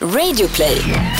[0.00, 1.17] Radioplay.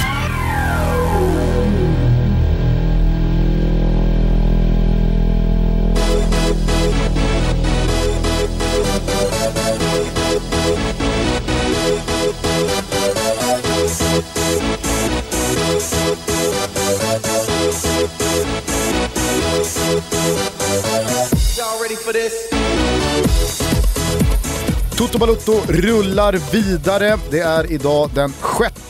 [24.98, 27.18] Toto Balutto rullar vidare.
[27.30, 28.32] Det är idag den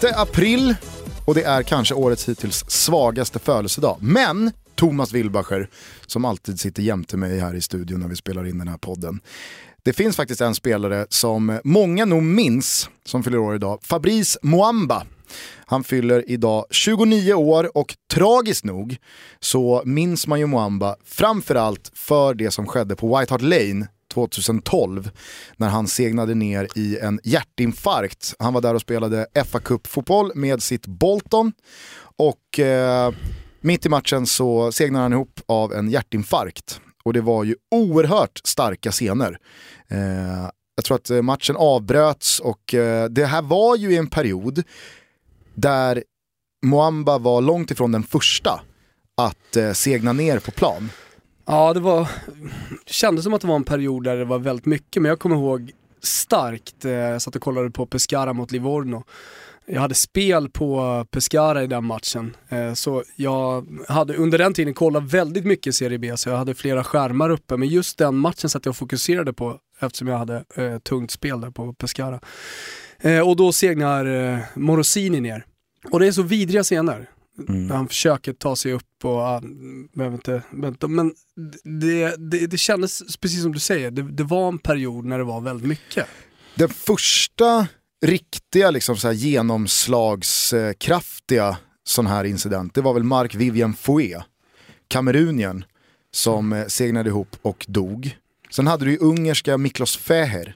[0.01, 0.75] 6 april
[1.27, 3.97] och det är kanske årets hittills svagaste födelsedag.
[4.01, 5.71] Men Thomas Wilbacher,
[6.07, 9.21] som alltid sitter jämte mig här i studion när vi spelar in den här podden.
[9.83, 13.79] Det finns faktiskt en spelare som många nog minns som fyller år idag.
[13.83, 15.03] Fabrice Moamba.
[15.67, 18.97] Han fyller idag 29 år och tragiskt nog
[19.41, 25.11] så minns man ju Mwamba framförallt för det som skedde på White Hart Lane 2012
[25.57, 28.35] när han segnade ner i en hjärtinfarkt.
[28.39, 31.53] Han var där och spelade fa Cup-fotboll med sitt Bolton
[32.17, 33.13] och eh,
[33.61, 36.81] mitt i matchen så segnade han ihop av en hjärtinfarkt.
[37.05, 39.39] Och det var ju oerhört starka scener.
[39.89, 44.11] Eh, jag tror att eh, matchen avbröts och eh, det här var ju i en
[44.11, 44.63] period
[45.55, 46.03] där
[46.63, 48.61] Moamba var långt ifrån den första
[49.17, 50.91] att eh, segna ner på plan.
[51.51, 52.09] Ja, det var,
[52.87, 55.19] det kändes som att det var en period där det var väldigt mycket, men jag
[55.19, 55.71] kommer ihåg
[56.03, 59.05] starkt, eh, jag satt och kollade på Pescara mot Livorno.
[59.67, 64.75] Jag hade spel på Pescara i den matchen, eh, så jag hade under den tiden
[64.75, 68.51] kollat väldigt mycket Serie B, så jag hade flera skärmar uppe, men just den matchen
[68.51, 72.21] satt jag och fokuserade på eftersom jag hade eh, tungt spel där på Pescara.
[73.25, 75.45] Och då segnar Morosini ner.
[75.91, 77.09] Och det är så vidriga scener.
[77.49, 77.71] Mm.
[77.71, 79.43] Han försöker ta sig upp och, ah,
[79.95, 81.13] behöver inte, vänta, men
[81.81, 85.25] det, det, det kändes, precis som du säger, det, det var en period när det
[85.25, 86.07] var väldigt mycket.
[86.55, 87.67] Den första
[88.07, 94.23] riktiga liksom, så här, genomslagskraftiga sån här incident, det var väl Mark Vivian Foué,
[94.89, 95.65] kamerunien,
[96.11, 98.17] som eh, segnade ihop och dog.
[98.51, 100.55] Sen hade du ju ungerska Miklos Feher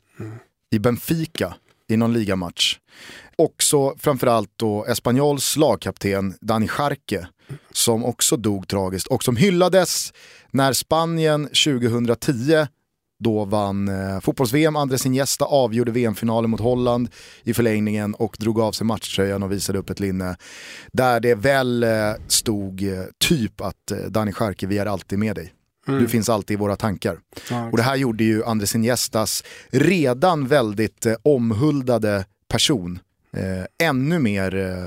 [0.70, 1.54] i Benfica
[1.88, 2.78] i någon ligamatch.
[3.42, 7.26] Också framförallt då Espanyols lagkapten Dani Jarque
[7.72, 10.12] som också dog tragiskt och som hyllades
[10.50, 12.66] när Spanien 2010
[13.18, 17.08] då vann eh, fotbolls-VM, Andres Iniesta avgjorde VM-finalen mot Holland
[17.42, 20.36] i förlängningen och drog av sig matchtröjan och visade upp ett linne.
[20.92, 21.90] Där det väl eh,
[22.28, 25.52] stod eh, typ att eh, Dani Jarque, vi är alltid med dig.
[25.86, 27.18] Du finns alltid i våra tankar.
[27.50, 32.98] Ja, Och det här gjorde ju Andres Iniestas redan väldigt eh, omhuldade person
[33.36, 34.84] eh, ännu mer eh,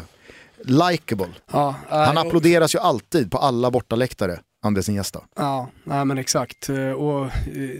[0.63, 1.27] likable.
[1.51, 5.21] Ja, Han äh, applåderas ju alltid på alla bortaläktare, Andres Iniesta.
[5.35, 6.69] Ja, nej men exakt.
[6.69, 7.31] Eh, Och eh,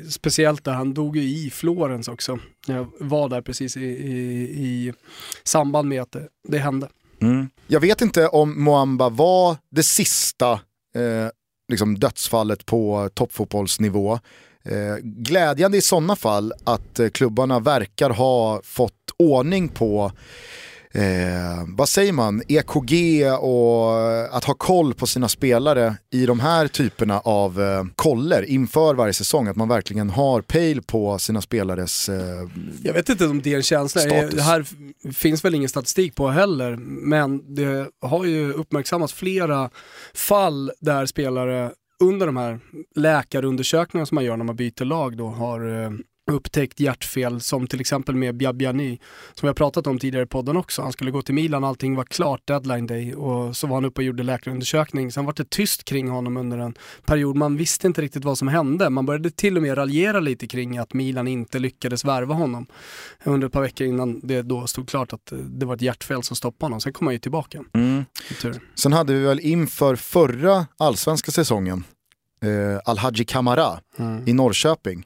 [0.09, 2.39] speciellt där, han dog ju i Florens också.
[2.67, 4.13] Jag var där precis i, i,
[4.65, 4.93] i
[5.43, 6.89] samband med att det, det hände.
[7.67, 10.51] Jag vet inte om Moamba var det sista
[10.95, 11.29] eh,
[11.71, 14.19] liksom dödsfallet på toppfotbollsnivå.
[14.65, 20.11] Eh, glädjande i sådana fall att eh, klubbarna verkar ha fått ordning på
[20.95, 26.67] eh, vad säger man, EKG och att ha koll på sina spelare i de här
[26.67, 29.47] typerna av eh, koller inför varje säsong.
[29.47, 32.49] Att man verkligen har pejl på sina spelares eh,
[32.83, 34.35] Jag vet inte om det är en känsla, Status.
[34.35, 34.65] det här
[35.13, 36.75] finns väl ingen statistik på heller,
[37.07, 39.69] men det har ju uppmärksammats flera
[40.13, 41.71] fall där spelare
[42.03, 42.59] under de här
[42.95, 45.91] läkarundersökningarna som man gör när man byter lag då har eh,
[46.31, 48.99] upptäckt hjärtfel som till exempel med Biabiani
[49.33, 50.81] som vi har pratat om tidigare i podden också.
[50.81, 54.01] Han skulle gå till Milan, allting var klart, deadline day och så var han uppe
[54.01, 55.11] och gjorde läkarundersökning.
[55.11, 56.75] Sen var det tyst kring honom under en
[57.05, 57.35] period.
[57.35, 58.89] Man visste inte riktigt vad som hände.
[58.89, 62.67] Man började till och med raljera lite kring att Milan inte lyckades värva honom
[63.23, 66.35] under ett par veckor innan det då stod klart att det var ett hjärtfel som
[66.35, 66.81] stoppade honom.
[66.81, 67.63] Sen kom han ju tillbaka.
[68.41, 68.61] Tur.
[68.75, 71.83] Sen hade vi väl inför förra allsvenska säsongen
[72.43, 73.79] eh, Alhaji Kamara
[74.25, 75.05] i Norrköping.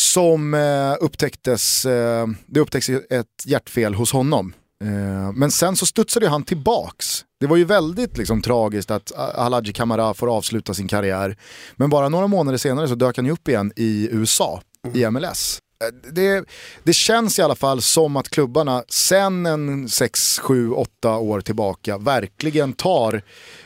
[0.00, 4.54] Som eh, upptäcktes, eh, det upptäcktes ett hjärtfel hos honom.
[4.84, 7.24] Eh, men sen så studsade han tillbaks.
[7.40, 11.36] Det var ju väldigt liksom, tragiskt att Alhaji Kamara får avsluta sin karriär.
[11.76, 14.60] Men bara några månader senare så dök han ju upp igen i USA,
[14.94, 15.58] i MLS.
[15.84, 16.44] Eh, Det,
[16.84, 21.98] det känns i alla fall som att klubbarna sen en 6, 7, 8 år tillbaka
[21.98, 23.14] verkligen tar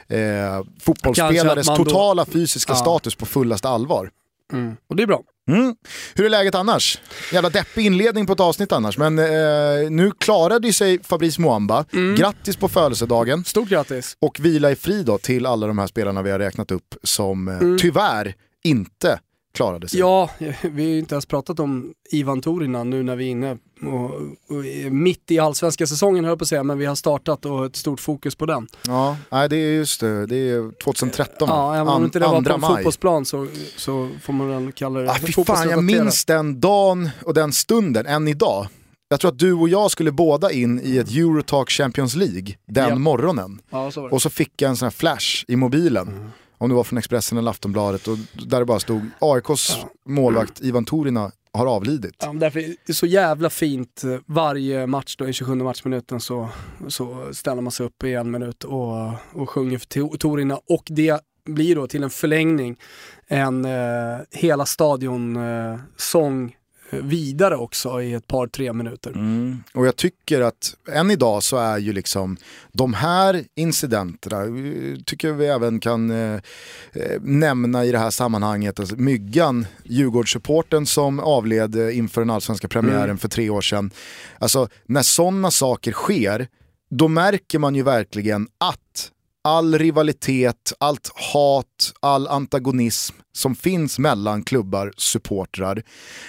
[0.08, 2.76] eh, fotbollsspelares man då- totala fysiska Ja.
[2.76, 4.10] status på fullaste allvar.
[4.52, 4.76] Mm.
[4.88, 5.20] Och det är bra.
[5.52, 5.74] Mm.
[6.14, 6.98] Hur är läget annars?
[7.32, 11.84] Jävla deppig inledning på ett avsnitt annars, men eh, nu klarade ju sig Fabrice Muamba.
[11.92, 12.16] Mm.
[12.16, 14.16] Grattis på födelsedagen Stort grattis.
[14.20, 17.48] och vila i frid då till alla de här spelarna vi har räknat upp som
[17.48, 19.20] eh, tyvärr inte
[19.54, 20.00] klarade sig.
[20.00, 23.58] Ja, vi har ju inte ens pratat om Ivan Torina nu när vi är inne
[23.86, 24.04] och,
[24.56, 27.66] och mitt i allsvenska säsongen höll jag på att säga, men vi har startat och
[27.66, 28.68] ett stort fokus på den.
[28.86, 32.26] Ja, nej, det är just det, det är 2013 Ja, även om An- inte det
[32.26, 32.70] var på en maj.
[32.76, 33.46] fotbollsplan så,
[33.76, 37.52] så får man väl kalla det Ah, fy fan, jag minns den dagen och den
[37.52, 38.66] stunden, än idag.
[39.08, 42.88] Jag tror att du och jag skulle båda in i ett Eurotalk Champions League den
[42.88, 42.94] Ja.
[42.94, 43.60] morgonen.
[43.70, 44.04] Ja, så.
[44.08, 46.08] Och så fick jag en sån här flash i mobilen.
[46.08, 46.30] Mm.
[46.58, 49.76] Om det var från Expressen eller Aftonbladet och där det bara stod AIKs
[50.08, 52.16] målvakt Ivan Torina har avlidit.
[52.18, 56.48] Ja, därför är det så jävla fint, eh, varje match då i 27 matchminuten så,
[56.88, 61.20] så ställer man sig upp i en minut och, och sjunger för Torina och det
[61.44, 62.76] blir då till en förlängning
[63.26, 66.56] en eh, hela stadion eh, sång
[66.92, 69.10] vidare också i ett par tre minuter.
[69.10, 69.62] Mm.
[69.74, 72.36] Och jag tycker att än idag så är ju liksom
[72.72, 74.44] de här incidenterna,
[75.04, 76.34] tycker vi även kan eh,
[76.92, 82.68] eh, nämna i det här sammanhanget, alltså Myggan, Djurgårdssupporten som avled eh, inför den allsvenska
[82.68, 83.18] premiären Mm.
[83.18, 83.90] för tre år sedan.
[84.38, 86.48] Alltså när sådana saker sker,
[86.90, 88.78] då märker man ju verkligen att
[89.44, 95.82] all rivalitet, allt hat, all antagonism som finns mellan klubbar, supportrar,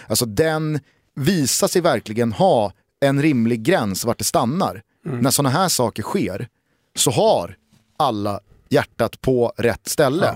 [0.07, 0.79] alltså den
[1.15, 4.81] visar sig verkligen ha en rimlig gräns vart det stannar.
[5.03, 6.47] När sådana här saker sker
[6.95, 7.55] så har
[7.97, 10.35] alla hjärtat på rätt ställe.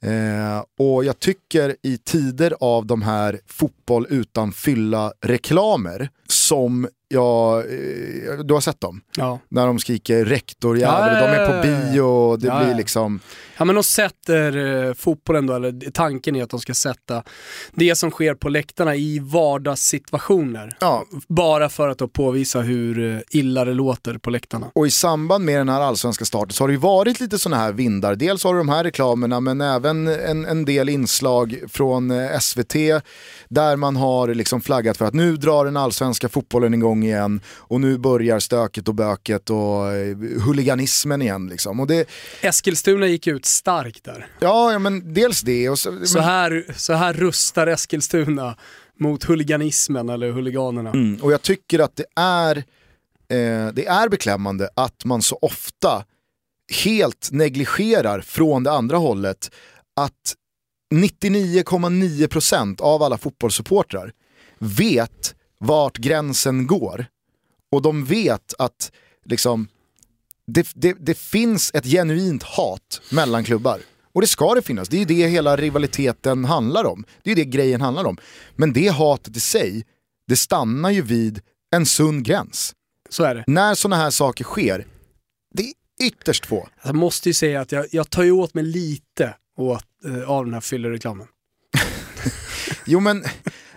[0.00, 7.58] Eh, och jag tycker i tider av de här fotboll utan fylla reklamer som jag,
[7.58, 9.00] eh, du har sett dem?
[9.16, 9.38] Ja.
[9.48, 13.20] När de skriker rektorjävel, Ja, ja, de är på bio och det Ja, blir liksom...
[13.56, 14.56] Ja men de sätter
[14.86, 17.22] eh, fotbollen då, eller tanken är att de ska sätta
[17.74, 20.76] det som sker på läktarna i vardagssituationer.
[20.80, 24.66] Ja, Bara för att då påvisa hur eh, illa det låter på läktarna.
[24.74, 27.62] Och i samband med den här allsvenska starten så har det ju varit lite sådana
[27.62, 28.14] här vindar.
[28.14, 32.74] Dels har du de här reklamerna men även en, en del inslag från eh, SVT
[33.48, 37.80] där man har liksom flaggat för att nu drar den allsvenska fotbollen igång igen och
[37.80, 41.48] nu börjar stöket och böket och eh, huliganismen igen.
[41.48, 41.80] Liksom.
[41.80, 42.08] Och det,
[42.40, 44.26] Eskilstuna gick ut starkt där.
[44.40, 48.56] ja, ja, men dels det och så, Så men, här, så här rustar Eskilstuna
[49.00, 50.90] mot huliganismen eller huliganerna.
[50.90, 56.04] Mm, och jag tycker att det är, eh, det är beklämmande att man så ofta
[56.84, 59.50] helt negligerar från det andra hållet
[59.96, 60.34] att
[60.94, 64.12] 99,9% av alla fotbollssupportrar
[64.58, 67.06] vet vart gränsen går.
[67.72, 68.92] Och de vet att
[69.24, 69.68] liksom,
[70.46, 73.80] det, det, det finns ett genuint hat mellan klubbar.
[74.12, 77.04] Och det ska det finnas, det är ju det hela rivaliteten handlar om.
[77.22, 78.16] Det är det grejen handlar om.
[78.56, 79.86] Men det hatet i sig,
[80.28, 81.40] det stannar ju vid
[81.70, 82.74] en sund gräns.
[83.08, 83.44] Så är det.
[83.46, 84.86] När sådana här saker sker,
[86.04, 86.68] ytterst få.
[86.84, 90.44] Jag måste ju säga att jag, jag tar ju åt mig lite åt, eh, av
[90.44, 91.26] den här fyllereklamen.
[92.86, 93.24] Jo men,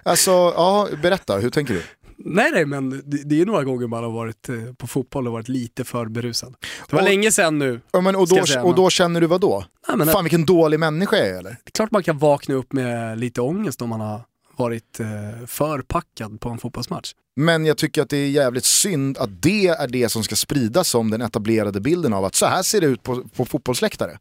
[0.03, 1.81] alltså, ja, berätta, hur tänker du?
[2.25, 5.33] Nej nej men det, det är några gånger man har varit eh, på fotboll och
[5.33, 6.56] varit lite för berusad.
[6.89, 7.81] Det var Och- länge sedan nu.
[7.91, 9.65] Ja, men, och, då, säga, och då känner du vad då?
[9.88, 11.50] Nej, men, Fan vilken dålig människa jag är eller?
[11.50, 14.21] Det är klart man kan vakna upp med lite ångest om man har
[14.57, 17.13] varit eh, förpackad på en fotbollsmatch.
[17.36, 20.89] Men jag tycker att det är jävligt synd att det är det som ska spridas
[20.89, 24.19] som den etablerade bilden av att så här ser det ut på, på fotbollsläktare.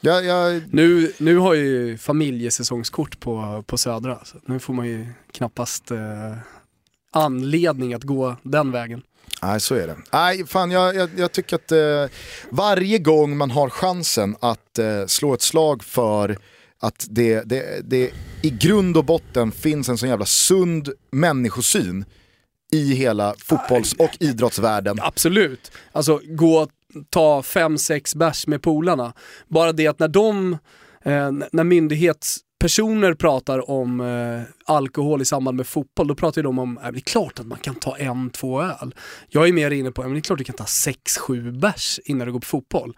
[0.00, 5.06] Jag, jag, Nu, nu har ju familjesäsongskort på, på Södra, så nu får man ju
[5.32, 5.98] knappast eh,
[7.10, 9.02] anledning att gå den vägen.
[9.42, 9.96] nej så är det.
[10.12, 12.16] Nej fan jag, jag, jag tycker att eh,
[12.50, 16.38] varje gång man har chansen att eh, slå ett slag för
[16.80, 18.10] att det, det, det
[18.44, 22.04] i grund och botten finns en sån jävla sund människosyn
[22.72, 24.98] i hela fotbolls och idrottsvärlden.
[25.00, 25.72] Absolut.
[25.92, 26.70] Alltså gå och
[27.10, 29.12] ta fem, sex bärs med polarna.
[29.48, 30.52] Bara det att när de,
[31.04, 36.78] eh, när myndighetspersoner pratar om eh, alkohol i samband med fotboll, då pratar de om,
[36.78, 38.94] äh, det är klart att man kan ta en, två öl.
[39.28, 42.00] Jag är mer inne på, men det är klart du kan ta sex, sju bärs
[42.04, 42.94] innan du går på fotboll.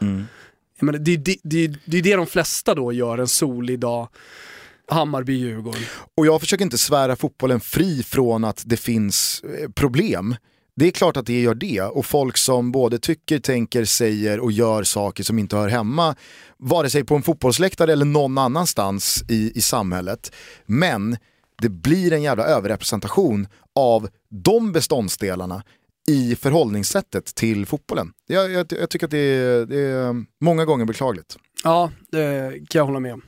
[0.79, 3.79] Jag menar, det, är det, det, det är det de flesta då gör en solig
[3.79, 4.09] dag,
[4.91, 5.83] Hammarby-Djurgården.
[6.17, 10.37] Och jag försöker inte svära fotbollen fri från att det finns eh, problem.
[10.77, 14.53] Det är klart att det gör det och folk som både tycker, tänker, säger och
[14.53, 16.17] gör saker som inte hör hemma
[16.59, 20.33] vare sig på en fotbollsläktare eller någon annanstans i, i samhället.
[20.67, 21.17] Men
[21.63, 25.63] det blir en jävla överrepresentation av de beståndsdelarna
[26.09, 28.13] i förhållningssättet till fotbollen.
[28.27, 31.37] Jag, jag, jag tycker att det är, det är många gånger beklagligt.
[31.65, 33.23] Ja, det kan jag hålla med om.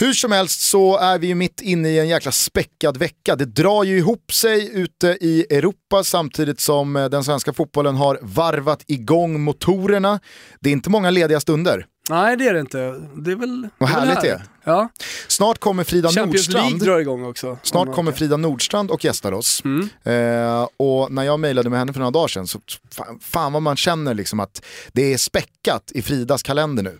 [0.00, 3.36] Hur som helst så är vi ju mitt inne i en jäkla späckad vecka.
[3.36, 8.18] Det drar ju ihop sig ute i Europa samtidigt som eh, den svenska fotbollen har
[8.22, 10.20] varvat igång motorerna.
[10.60, 11.86] Det är inte många lediga stunder.
[12.10, 12.78] Nej det är det inte.
[13.16, 14.42] Det är väl, Vad det är väl härligt det är.
[14.64, 14.88] Ja.
[15.28, 16.90] Snart kommer Frida Champions League Nordstrand.
[16.90, 17.58] drar igång också.
[17.62, 19.62] Snart Om kommer Frida Nordstrand och gästar oss.
[19.64, 19.88] Mm.
[20.02, 22.60] Eh, och när jag mejlade med henne för några dagar sedan så
[22.94, 26.98] fan, fan vad man känner liksom att det är späckat i Fridas kalender nu.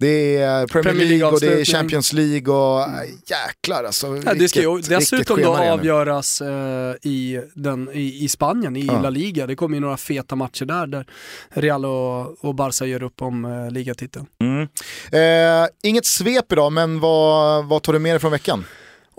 [0.00, 1.64] Det är Premier, Premier League och det är.
[1.64, 4.22] Champions League och äh, jäklar alltså.
[4.24, 9.00] Ja, det ska ju dessutom då avgöras eh, i, den, i, i Spanien, i Ja.
[9.00, 9.46] La Liga.
[9.46, 11.06] Det kommer ju några feta matcher där, där
[11.48, 14.26] Real och, och Barca gör upp om eh, ligatiteln.
[14.40, 14.68] Mm.
[15.12, 18.64] Eh, inget svep idag, men vad, vad tar du med dig från veckan?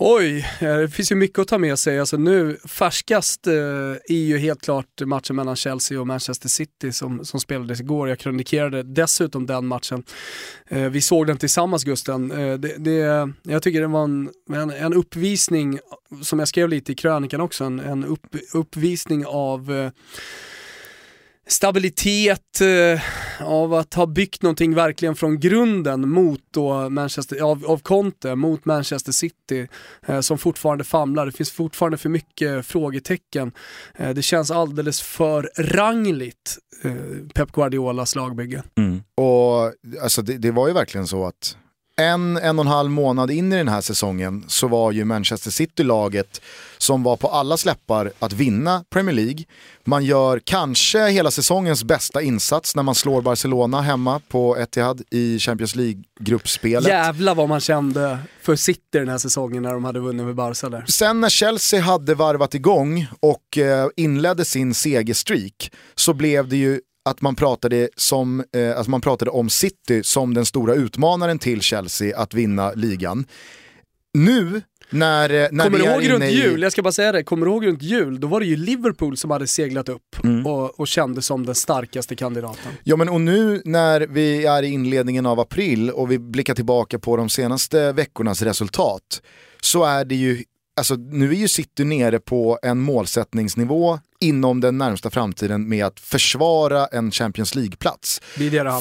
[0.03, 2.00] Oj, eh, det finns ju mycket att ta med sig.
[2.00, 3.53] Alltså nu, färskast eh,
[4.08, 8.10] är ju helt klart matchen mellan Chelsea och Manchester City som, som spelades igår.
[8.10, 10.03] Jag kronikerade dessutom den matchen.
[10.67, 12.31] Eh, vi såg den tillsammans Gusten.
[12.31, 15.79] Eh, det, det, jag tycker det var en, en, en uppvisning,
[16.22, 19.91] som jag skrev lite i krönikan också, en, en upp, uppvisning av eh,
[21.51, 23.01] stabilitet, eh,
[23.48, 28.65] av att ha byggt någonting verkligen från grunden mot då Manchester, av, av Conte, mot
[28.65, 29.67] Manchester City
[30.08, 31.25] eh, som fortfarande famlar.
[31.25, 33.51] Det finns fortfarande för mycket frågetecken.
[33.96, 36.93] Eh, det känns alldeles för rangligt, eh,
[37.34, 38.63] Pep Guardiolas lagbygge.
[38.77, 39.03] Mm.
[39.15, 41.58] Och alltså, det, det var ju verkligen så att
[41.98, 45.51] en, en och en halv månad in i den här säsongen så var ju Manchester
[45.51, 46.41] City-laget
[46.77, 49.43] som var på alla släppar att vinna Premier League.
[49.83, 55.39] Man gör kanske hela säsongens bästa insats när man slår Barcelona hemma på Etihad i
[55.39, 56.88] Champions League-gruppspelet.
[56.88, 60.69] Jävlar vad man kände för City den här säsongen när de hade vunnit med Barca
[60.69, 60.86] där.
[60.88, 66.81] Sen när Chelsea hade varvat igång och eh, inledde sin segerstreak så blev det ju
[67.05, 71.62] att man pratade, som, eh, alltså man pratade om City som den stora utmanaren till
[71.62, 73.25] Chelsea att vinna ligan.
[74.13, 76.27] Nu när, eh, när Kommer vi du ihåg runt i...
[76.27, 78.55] jul, jag ska bara säga det, kommer du ihåg runt jul, då var det ju
[78.55, 80.46] Liverpool som hade seglat upp Mm.
[80.48, 82.72] och, och kändes som den starkaste kandidaten.
[82.84, 87.00] Ja men och nu när vi är i inledningen av april och vi blickar tillbaka
[87.00, 89.22] på de senaste veckornas resultat
[89.62, 90.43] så är det ju,
[90.75, 96.00] alltså nu är ju City nere på en målsättningsnivå inom den närmsta framtiden med att
[96.00, 98.22] försvara en Champions League-plats.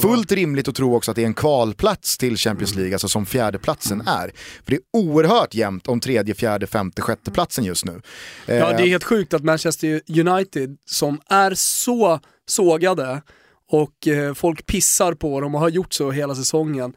[0.03, 3.27] Fullt rimligt att tro också att det är en kvalplats till Champions League, alltså som
[3.27, 4.33] fjärdeplatsen är.
[4.65, 8.03] För det är oerhört jämnt om tredje, fjärde, femte, sjätte platsen just nu.
[8.47, 13.23] Ja, Eh, det är helt sjukt att Manchester United, som är så sågade
[13.71, 16.93] och eh, folk pissar på dem och har gjort så hela säsongen,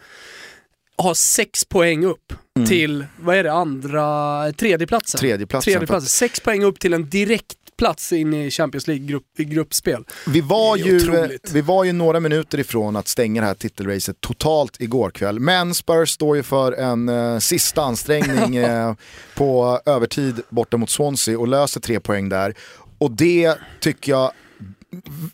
[0.97, 2.33] har sex poäng upp
[2.67, 5.19] till, vad är det, andra, tredjeplatsen?
[5.19, 5.73] Tredjeplatsen.
[5.73, 6.09] Tredjeplatsen.
[6.09, 10.05] Sex poäng upp till en direkt plats in i Champions League grupp, i gruppspel.
[10.27, 11.51] Vi var, ju, otroligt.
[11.51, 15.39] vi var ju några minuter ifrån att stänga det här titelracet totalt igår kväll.
[15.39, 18.93] Men Spurs står ju för en eh, sista ansträngning eh,
[19.35, 22.55] på övertid borta mot Swansea och löser tre poäng där.
[22.97, 24.31] Och det tycker jag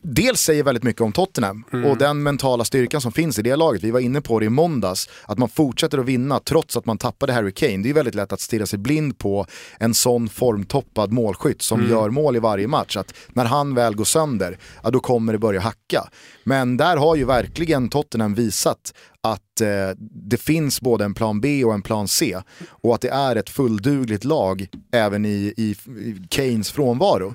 [0.01, 3.83] dels säger väldigt mycket om Tottenham och den mentala styrkan som finns i det laget.
[3.83, 6.97] Vi var inne på det i måndags, att man fortsätter att vinna trots att man
[6.97, 7.77] tappade Harry Kane.
[7.77, 9.45] Det är väldigt lätt att stirra sig blind på
[9.79, 12.97] en sån formtoppad målskytt som gör mål i varje match.
[12.97, 16.09] Att när han väl går sönder, ja, då kommer det börja hacka.
[16.43, 19.97] Men där har ju verkligen Tottenham visat att eh,
[20.29, 22.37] det finns både en plan B och en plan C
[22.69, 27.33] och att det är ett fulldugligt lag även i, i, i Kanes frånvaro.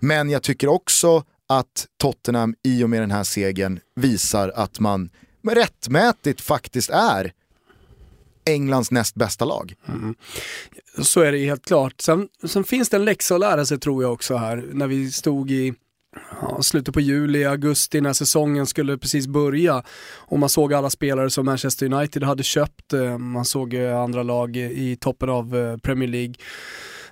[0.00, 5.10] Men jag tycker också att Tottenham i och med den här segern visar att man
[5.42, 7.32] rättmätigt faktiskt är
[8.44, 9.74] Englands näst bästa lag.
[9.88, 10.14] Mm.
[11.02, 12.00] Så är det helt klart.
[12.00, 15.12] Sen, sen finns det en läxa att lära sig tror jag också här, när vi
[15.12, 15.74] stod i
[16.40, 19.82] ja, slutet på juli, augusti när säsongen skulle precis börja
[20.14, 24.22] och man såg alla spelare som Manchester United hade köpt, eh, man såg eh, andra
[24.22, 26.34] lag i toppen av eh, Premier League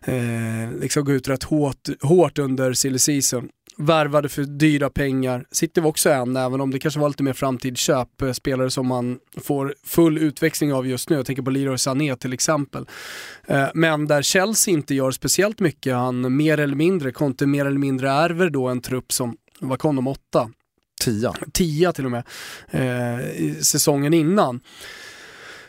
[0.05, 3.49] eh, liksom gå ut rätt hårt, hårt under silly season.
[3.79, 5.45] Värvade för dyra pengar.
[5.51, 8.09] City var också en, även om det kanske var lite mer framtidsköp.
[8.33, 11.17] Spelare som man får full utväxling av just nu.
[11.17, 12.87] Jag tänker på Leroy Sané till exempel.
[13.47, 17.79] Eh, Men där Chelsea inte gör speciellt mycket, han mer eller mindre, Conte mer eller
[17.79, 20.51] mindre ärver då en trupp som, vad kom de, åtta?
[21.01, 21.33] Tia.
[21.53, 22.25] tia till och med,
[22.71, 24.61] eh, säsongen innan.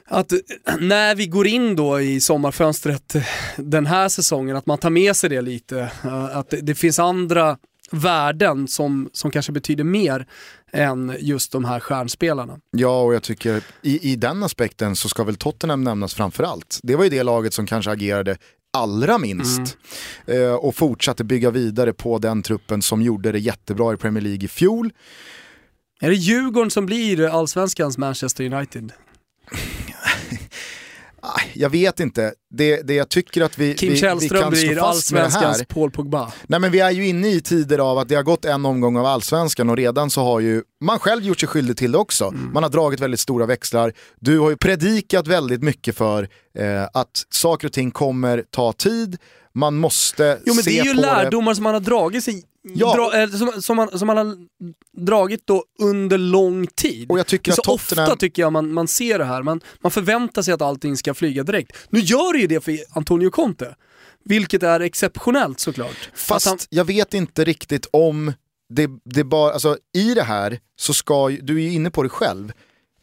[0.10, 0.34] Att
[0.80, 3.16] när vi går in då i sommarfönstret
[3.58, 5.80] den här säsongen, att man tar med sig det lite.
[6.04, 7.58] eh, Att det finns andra
[7.92, 10.28] värden som, som kanske betyder mer
[10.72, 12.60] än just de här stjärnspelarna.
[12.72, 16.80] Ja, och jag tycker i, i den aspekten så ska väl Tottenham nämnas framför allt.
[16.84, 18.38] Det var ju det laget som kanske agerade
[18.74, 19.78] allra minst
[20.26, 24.46] eh, och fortsatte bygga vidare på den truppen som gjorde det jättebra i Premier League
[24.46, 24.94] i fjol.
[26.02, 28.92] Är det Djurgården som blir allsvenskans Manchester United?
[31.22, 32.34] Ah, jag vet inte.
[32.50, 35.24] Det, det jag tycker att vi, Kim vi, vi Källström kan slå blir fast med
[35.24, 35.64] det här.
[35.64, 36.32] Paul Pogba.
[36.48, 38.98] Nej men vi är ju inne i tider av att det har gått en omgång
[38.98, 42.26] av allsvenskan och redan så har ju man själv gjort sig skyldig till det också.
[42.26, 42.54] Mm.
[42.54, 43.94] Man har dragit väldigt stora växlar.
[44.20, 49.18] Du har ju predikat väldigt mycket för eh, att saker och ting kommer ta tid,
[49.54, 52.44] man måste Jo men se det är ju på lärdomar som man har dragit sig
[52.76, 52.96] Ja.
[52.96, 54.36] dra, eh, som, som, man, som man har
[55.06, 57.12] dragit då under lång tid.
[57.12, 59.92] Och jag tycker så Tottenham- ofta tycker jag man, man ser det här, man, man
[59.92, 61.78] förväntar sig att allting ska flyga direkt.
[61.90, 63.76] Nu gör det ju det för Antonio Conte,
[64.26, 66.10] vilket är exceptionellt såklart.
[66.14, 68.34] Fast han, jag vet inte riktigt om
[68.70, 72.04] det, det bara, alltså i det här så ska, ju- du är ju inne på
[72.04, 72.52] det själv,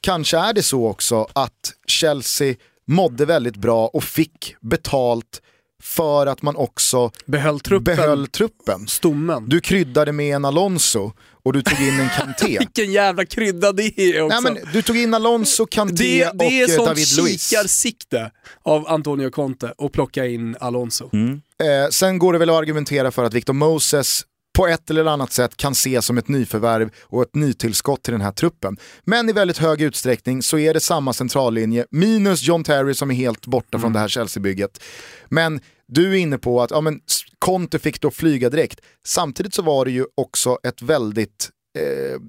[0.01, 2.55] kanske är det så också att Chelsea
[2.87, 5.43] mådde väldigt bra och fick betalt
[5.85, 8.89] för att man också behöll truppen, behöll truppen.
[8.89, 9.49] stommen.
[9.49, 11.13] Du kryddade med en Alonso
[11.43, 12.59] och du tog in en Kanté.
[12.59, 14.41] Vilken jävla krydda det är också.
[14.41, 17.49] Nej, men du tog in Alonso, Kanté det, och det är eh, sånt David Luiz.
[17.49, 18.31] kikarsikte
[18.63, 21.11] av Antonio Conte och plocka in Alonso.
[21.15, 24.25] Eh, sen går det väl att argumentera för att Victor Moses
[24.55, 28.21] på ett eller annat sätt kan ses som ett nyförvärv och ett nytillskott till den
[28.21, 28.77] här truppen.
[29.05, 33.15] Men i väldigt hög utsträckning så är det samma centrallinje, minus John Terry som är
[33.15, 34.83] helt borta från det här Chelsea-bygget.
[35.29, 37.01] Men du är inne på att ja, men
[37.39, 38.81] Conte fick då flyga direkt.
[39.07, 42.21] Samtidigt så var det ju också ett väldigt eh,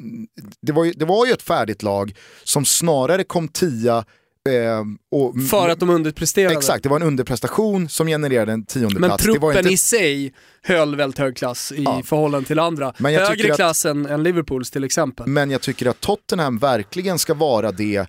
[0.61, 4.05] det, var ju, det var ju ett färdigt lag som snarare kom tia
[4.49, 6.55] eh, och, För att de underpresterade.
[6.55, 9.23] Exakt, det var en underprestation som genererade en tionde Men plats.
[9.23, 10.33] Truppen inte i sig
[10.63, 12.01] höll väldigt hög klass i Ja.
[12.05, 12.93] förhållande till andra.
[12.97, 15.27] Men jag Högre att- klass än, än Liverpools till exempel.
[15.27, 18.07] Men jag tycker att Tottenham verkligen ska vara det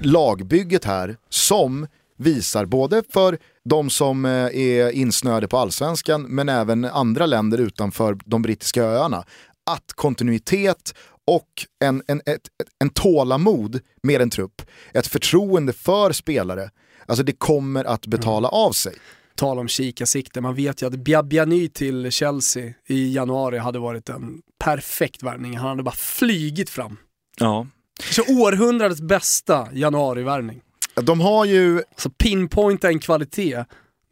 [0.00, 1.86] lagbygget här som
[2.18, 8.18] visar både för de som eh, är insnöade på allsvenskan men även andra länder utanför
[8.24, 9.24] de brittiska öarna
[9.70, 10.94] att kontinuitet
[11.26, 11.48] och
[11.84, 12.48] en, en, ett,
[12.78, 14.62] en tålamod med en trupp,
[14.94, 16.70] ett förtroende för spelare,
[17.06, 18.94] alltså det kommer att betala av sig.
[19.34, 24.42] Tal om kikarsikte, man vet ju att Biabiany till Chelsea i januari hade varit en
[24.64, 25.56] perfekt värvning.
[25.56, 26.96] Han hade bara flygit fram.
[27.38, 27.66] Ja.
[28.10, 30.60] Så århundradets bästa januarivärvning.
[31.02, 33.64] De har ju Alltså pinpointa en kvalitet,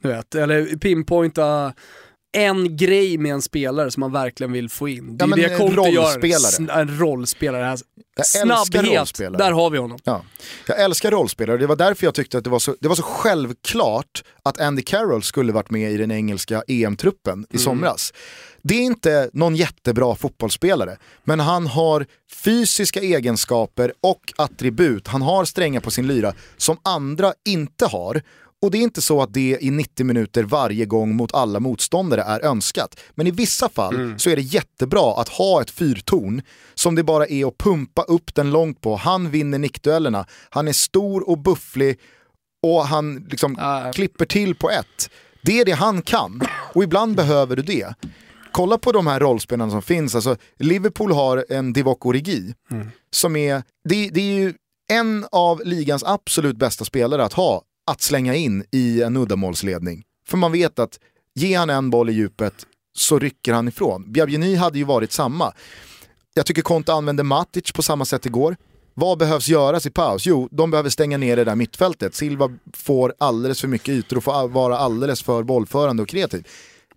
[0.02, 1.72] du vet, eller pinpointa
[2.32, 5.16] en grej med en spelare som man verkligen vill få in.
[5.16, 6.80] Det är Ja, men det en Conte gör.
[6.80, 7.64] En rollspelare.
[7.64, 7.78] Här.
[8.16, 9.38] Jag älskar Snabbhet, rollspelare.
[9.44, 9.98] där har vi honom.
[10.04, 10.22] Ja.
[10.66, 13.02] Jag älskar rollspelare, det var därför jag tyckte att det var så, det var så
[13.02, 18.12] självklart att Andy Carroll skulle varit med i den engelska EM-truppen i somras.
[18.62, 22.06] Det är inte någon jättebra fotbollsspelare, men han har
[22.44, 28.22] fysiska egenskaper och attribut, han har strängar på sin lyra som andra inte har.
[28.66, 32.22] Och det är inte så att det i 90 minuter varje gång mot alla motståndare
[32.22, 33.00] är önskat.
[33.14, 36.42] Men i vissa fall så är det jättebra att ha ett fyrtorn
[36.74, 38.96] som det bara är att pumpa upp den långt på.
[38.96, 41.98] Han vinner nickduellerna, han är stor och bufflig
[42.62, 43.92] och han liksom Ah.
[43.92, 45.10] klipper till på ett.
[45.42, 46.40] Det är det han kan
[46.74, 47.94] och ibland behöver du det.
[48.52, 52.54] Kolla på de här rollspelarna som finns, alltså, Liverpool har en Divock Origi
[53.10, 54.54] som är, det, det är ju
[54.92, 60.04] en av ligans absolut bästa spelare att ha, att slänga in i en uddamålsledning.
[60.28, 60.98] För man vet att
[61.34, 64.12] ge han en boll i djupet så rycker han ifrån.
[64.12, 65.52] Biabini hade ju varit samma.
[66.34, 68.56] Jag tycker Conte använde Matic på samma sätt igår.
[68.94, 70.26] Vad behövs göras i paus?
[70.26, 72.14] Jo, de behöver stänga ner det där mittfältet.
[72.14, 76.46] Silva får alldeles för mycket ytor och får vara alldeles för bollförande och kreativ.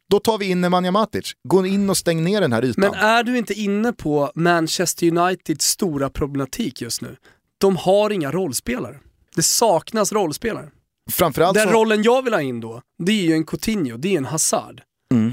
[0.10, 1.32] Då tar vi in Nemanja Matic.
[1.44, 2.82] Gå in och stäng ner den här ytan.
[2.82, 7.16] Men är du inte inne på Manchester Uniteds stora problematik just nu?
[7.58, 9.00] De har inga rollspelare.
[9.36, 10.70] Det saknas rollspelare.
[11.12, 14.14] Framförallt Den så- rollen jag vill ha in då, det är ju en Coutinho, det
[14.14, 14.82] är en Hazard.
[15.14, 15.32] Mm.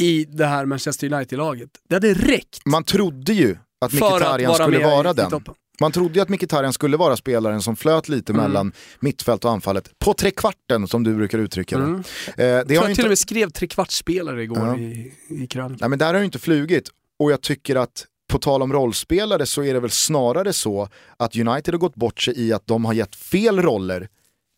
[0.00, 1.70] I det här Manchester United-laget.
[1.88, 5.40] Det hade räckt Man trodde ju att Mkhitaryan skulle vara i, den.
[5.80, 8.42] Man trodde ju att Mkhitaryan skulle vara spelaren som flöt lite Mm.
[8.44, 9.98] mellan mittfält och anfallet.
[9.98, 11.84] På tre kvarten som du brukar uttrycka det.
[11.84, 11.96] Mm.
[12.00, 12.02] Eh,
[12.36, 13.02] det Jag tror jag till inte...
[13.02, 14.76] och med skrev trekvartsspelare igår Ja.
[14.78, 15.76] i, i krönikan.
[15.80, 16.88] Nej men där har det inte flugit.
[17.18, 21.36] Och jag tycker att på tal om rollspelare så är det väl snarare så att
[21.36, 24.08] United har gått bort sig i att de har gett fel roller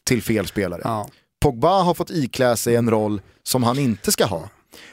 [0.07, 0.81] till fel spelare.
[0.85, 1.09] Ja.
[1.43, 4.49] Pogba har fått iklä sig en roll som han inte ska ha.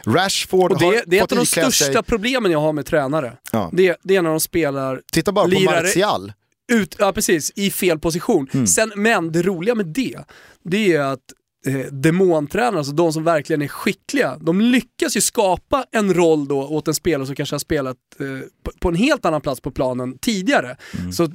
[0.05, 2.03] Rashford Och det, har det är ett av de största sig...
[2.03, 3.37] problemen jag har med tränare.
[3.51, 3.69] Ja.
[3.73, 6.33] Det, det är när de spelar Titta bara på Martial.
[6.71, 8.47] ut, ja precis, i fel position.
[8.53, 8.67] Mm.
[8.67, 10.19] Sen, men det roliga med det,
[10.63, 11.19] det är att
[11.67, 16.67] eh, demontränare, alltså de som verkligen är skickliga, de lyckas ju skapa en roll då
[16.67, 18.25] åt en spelare som kanske har spelat eh,
[18.63, 20.77] på, på en helt annan plats på planen tidigare.
[20.99, 21.11] Mm.
[21.11, 21.27] Så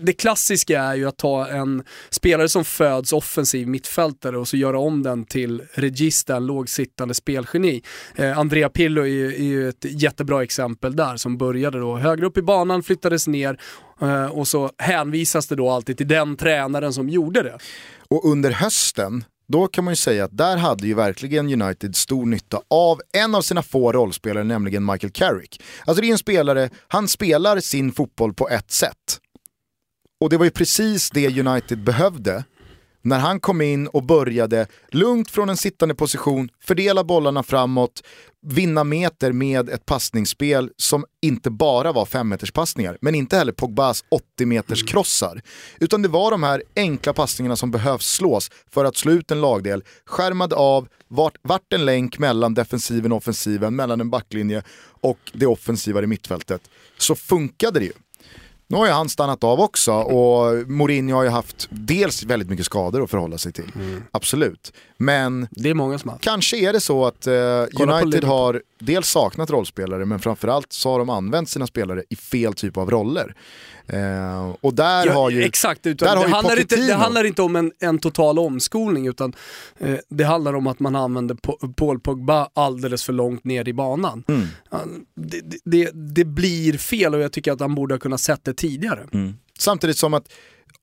[0.00, 4.78] det klassiska är ju att ta en spelare som föds offensiv mittfältare och så göra
[4.78, 7.82] om den till regista, en lågsittande spelgeni.
[8.16, 12.26] Eh, Andrea Pirlo är ju, är ju ett jättebra exempel där som började då högre
[12.26, 13.60] upp i banan, flyttades ner
[14.00, 17.58] eh, och så hänvisas det då alltid till den tränaren som gjorde det.
[18.08, 22.26] Och under hösten, då kan man ju säga att där hade ju verkligen United stor
[22.26, 25.62] nytta av en av sina få rollspelare, nämligen Michael Carrick.
[25.84, 29.20] Alltså det är en spelare, han spelar sin fotboll på ett sätt.
[30.24, 32.44] Och det var ju precis det United behövde
[33.02, 38.02] när han kom in och började lugnt från en sittande position, fördela bollarna framåt,
[38.46, 44.46] vinna meter med ett passningsspel som inte bara var femmeterspassningar, men inte heller Pogbas 80
[44.46, 45.42] meters krossar.
[45.80, 49.40] Utan det var de här enkla passningarna som behövs slås för att slå ut en
[49.40, 54.62] lagdel, skärmad av, vart, vart en länk mellan defensiven och offensiven, mellan en backlinje
[55.00, 56.62] och det offensiva i mittfältet.
[56.98, 57.92] Så funkade det ju.
[58.66, 62.66] Nu har ju han stannat av också och Mourinho har ju haft dels väldigt mycket
[62.66, 63.72] skador att förhålla sig till.
[63.74, 64.02] Mm.
[64.10, 64.72] Absolut.
[65.04, 66.18] Men det är många som har.
[66.18, 67.34] kanske är det så att eh,
[67.80, 72.54] United har dels saknat rollspelare men framförallt så har de använt sina spelare i fel
[72.54, 73.34] typ av roller.
[73.86, 77.24] Eh, och där ja, har ju Exakt, utan där det, har handlar inte, det handlar
[77.24, 79.32] inte om en, en total omskolning utan
[79.78, 81.36] eh, det handlar om att man använder
[81.72, 84.24] Paul Pogba alldeles för långt ner i banan.
[84.28, 84.46] Mm.
[85.14, 88.54] Det, det, det, blir fel och jag tycker att han borde ha kunnat sett det
[88.54, 89.06] tidigare.
[89.12, 89.34] Mm.
[89.58, 90.28] Samtidigt som att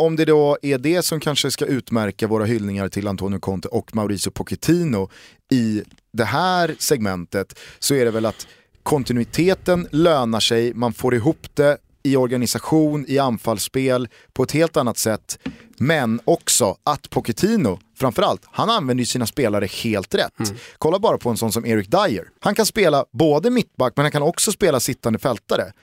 [0.01, 3.95] om det då är det som kanske ska utmärka våra hyllningar till Antonio Conte och
[3.95, 5.09] Mauricio Pochettino
[5.51, 5.83] i
[6.13, 8.47] det här segmentet så är det väl att
[8.83, 14.97] kontinuiteten lönar sig, man får ihop det i organisation, i anfallsspel på ett helt annat
[14.97, 15.39] sätt.
[15.77, 20.39] Men också att Pochettino, framförallt, han använder ju sina spelare helt rätt.
[20.39, 20.55] Mm.
[20.77, 22.25] Kolla bara på en sån som Eric Dyer.
[22.39, 25.73] Han kan spela både mittback men han kan också spela sittande fältare.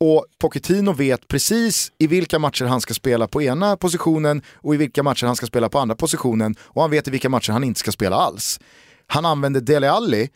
[0.00, 4.78] Och Pochettino vet precis i vilka matcher han ska spela på ena positionen och i
[4.78, 7.64] vilka matcher han ska spela på andra positionen och han vet i vilka matcher han
[7.64, 8.60] inte ska spela alls.
[9.06, 10.28] Han använder Dele Alli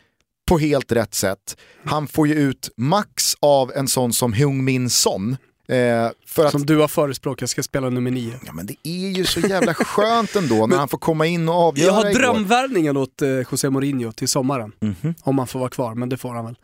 [0.47, 1.57] på helt rätt sätt.
[1.85, 5.37] Han får ju ut max av en sån som Heung Min Son.
[5.67, 6.51] Eh, för att...
[6.51, 8.39] Som du har förespråkat ska spela nummer nio.
[8.45, 11.55] Ja men det är ju så jävla skönt ändå när han får komma in och
[11.55, 14.71] avgöra Jag har drömvärvningen åt eh, José Mourinho till sommaren.
[14.81, 15.13] Mm -hmm.
[15.23, 16.55] Om han får vara kvar, men det får han väl.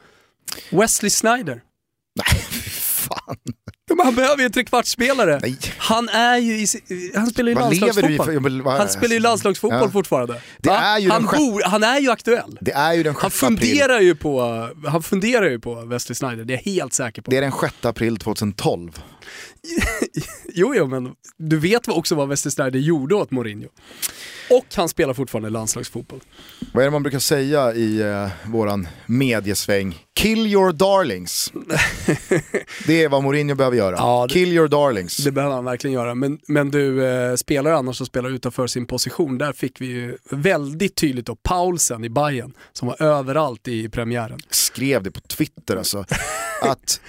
[0.69, 1.61] Wesley Snyder.
[2.15, 2.56] Nej,
[3.27, 3.37] fan.
[3.89, 5.41] Men han behöver ju en trekvartsspelare.
[5.77, 6.67] Han är ju i,
[7.15, 8.61] han spelar ju landslagsfotboll.
[8.65, 9.91] han spelar ju landslagsfotboll ja.
[9.91, 10.41] fortfarande.
[10.57, 12.57] Det är ju han, bor, han är ju aktuell.
[12.61, 14.41] Det är ju den han funderar ju på,
[14.87, 17.31] han funderar ju på Wesley Snyder, det är jag helt säker på.
[17.31, 18.91] Det är den 6 april 2012.
[20.53, 23.69] jo, jo, men du vet också vad Snyder gjorde åt Mourinho.
[24.49, 26.19] Och han spelar fortfarande landslagsfotboll.
[26.73, 30.03] Vad är det man brukar säga i eh, våran mediesväng?
[30.15, 31.51] Kill your darlings.
[32.87, 33.95] det är vad Mourinho behöver göra.
[33.95, 35.17] Ja, det, Kill your darlings.
[35.17, 36.15] Det behöver han verkligen göra.
[36.15, 40.17] Men, men du, eh, spelar annars som spelar utanför sin position, där fick vi ju
[40.29, 44.39] väldigt tydligt då Paulsen i Bayern som var överallt i premiären.
[44.49, 46.05] Skrev det på Twitter alltså.
[46.61, 47.01] att,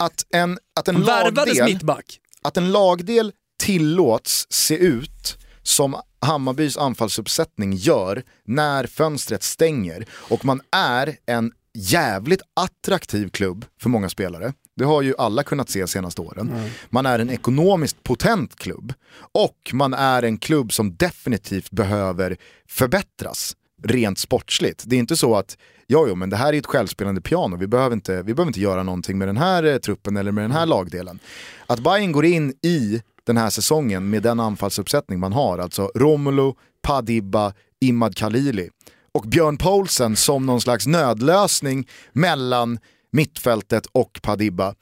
[0.00, 1.64] att en, att en lagdel...
[1.64, 2.20] mittback.
[2.42, 3.32] Att en lagdel
[3.62, 12.42] tillåts se ut som Hammarbys anfallsuppsättning gör när fönstret stänger och man är en jävligt
[12.54, 14.52] attraktiv klubb för många spelare.
[14.76, 16.50] Det har ju alla kunnat se senaste åren.
[16.50, 16.70] Mm.
[16.90, 18.92] Man är en ekonomiskt potent klubb
[19.32, 22.36] och man är en klubb som definitivt behöver
[22.68, 24.82] förbättras rent sportsligt.
[24.86, 27.66] Det är inte så att, ja jo men det här är ett självspelande piano, vi
[27.66, 30.52] behöver inte, vi behöver inte göra någonting med den här eh, truppen eller med den
[30.52, 31.18] här lagdelen.
[31.66, 35.58] Att Bayern går in i den här säsongen med den anfallsuppsättning man har.
[35.58, 38.70] Alltså Romulo, Padibba, Imad Khalili
[39.12, 42.78] och Björn Poulsen som någon slags nödlösning mellan
[43.12, 44.74] mittfältet och Padibba.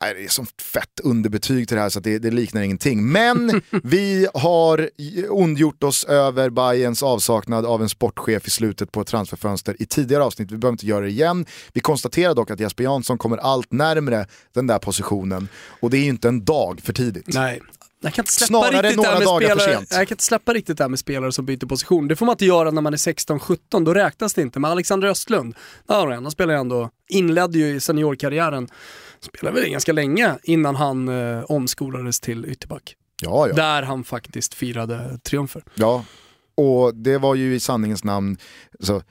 [0.00, 3.12] Det är som fett underbetyg till det här så det, det, liknar ingenting.
[3.12, 4.90] Men vi har
[5.28, 10.24] ondgjort oss över Bayerns avsaknad av en sportchef i slutet på ett transferfönster i tidigare
[10.24, 10.52] avsnitt.
[10.52, 11.46] Vi behöver inte göra det igen.
[11.72, 15.48] Vi konstaterar dock att Jesper Jansson kommer allt närmre den där positionen
[15.80, 17.34] och det är ju inte en dag för tidigt.
[17.34, 17.60] Nej,
[18.04, 19.88] jag kan inte släppa Snarare riktigt några med dagar spelare, för sent.
[19.90, 22.08] Jag kan inte släppa riktigt det här med spelare som byter position.
[22.08, 24.60] Det får man inte göra när man är 16-17, då räknas det inte.
[24.60, 25.54] Men Alexander Östlund,
[25.86, 28.68] han spelar ändå, inledde ju seniorkarriären,
[29.24, 32.96] spelade väl ganska länge innan han eh, omskolades till ytterback.
[33.22, 33.54] Ja, ja.
[33.54, 35.62] Där han faktiskt firade triumfer.
[35.74, 36.04] Ja,
[36.56, 38.36] och det var ju i sanningens namn,
[38.80, 39.02] så,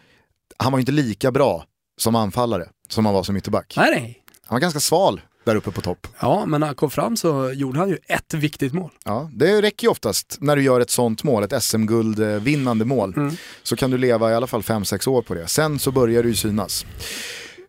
[0.57, 1.65] han var ju inte lika bra
[1.97, 3.73] som anfallare som han var som ytterback.
[3.77, 4.23] Nej, nej.
[4.45, 6.07] Han var ganska sval där uppe på topp.
[6.19, 8.91] Ja, men när han kom fram så gjorde han ju ett viktigt mål.
[9.05, 13.13] Ja, det räcker ju oftast när du gör ett sånt mål, ett SM-guldvinnande mål.
[13.17, 13.35] Mm.
[13.63, 15.47] Så kan du leva i alla fall 5-6 år på det.
[15.47, 16.85] Sen så börjar det ju synas.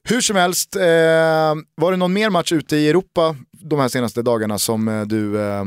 [0.09, 0.83] Hur som helst, eh,
[1.75, 5.41] var det någon mer match ute i Europa de här senaste dagarna som eh, du
[5.41, 5.65] eh,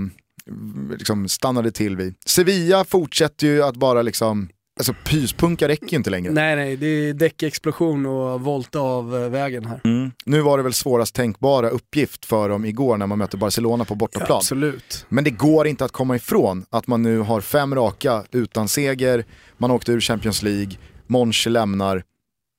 [0.97, 2.15] liksom stannade till vid.
[2.25, 6.31] Sevilla fortsätter ju att bara liksom Alltså pyspunka räcker ju inte längre.
[6.31, 9.81] Nej nej, det är däckexplosion och volta av eh, vägen här.
[9.83, 10.11] Mm.
[10.25, 13.95] Nu var det väl svårast tänkbara uppgift för dem igår när man mötte Barcelona på
[13.95, 14.27] bortaplan.
[14.29, 15.05] Ja, absolut.
[15.09, 19.25] Men det går inte att komma ifrån att man nu har fem raka utan seger,
[19.57, 20.71] man åkte ur Champions League,
[21.07, 22.03] Monche lämnar.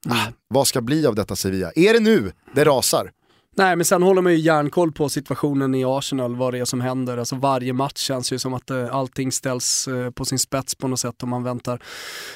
[0.07, 0.19] Mm.
[0.19, 1.73] Ah, vad ska bli av detta Sevilla?
[1.75, 3.11] Är det nu det rasar?
[3.59, 6.81] Nej men sen håller man ju järnkoll på situationen i Arsenal, vad det är som
[6.81, 7.19] händer.
[7.19, 10.89] Alltså varje match känns ju som att eh, allting ställs eh, på sin spets på
[10.89, 11.83] något sätt om man väntar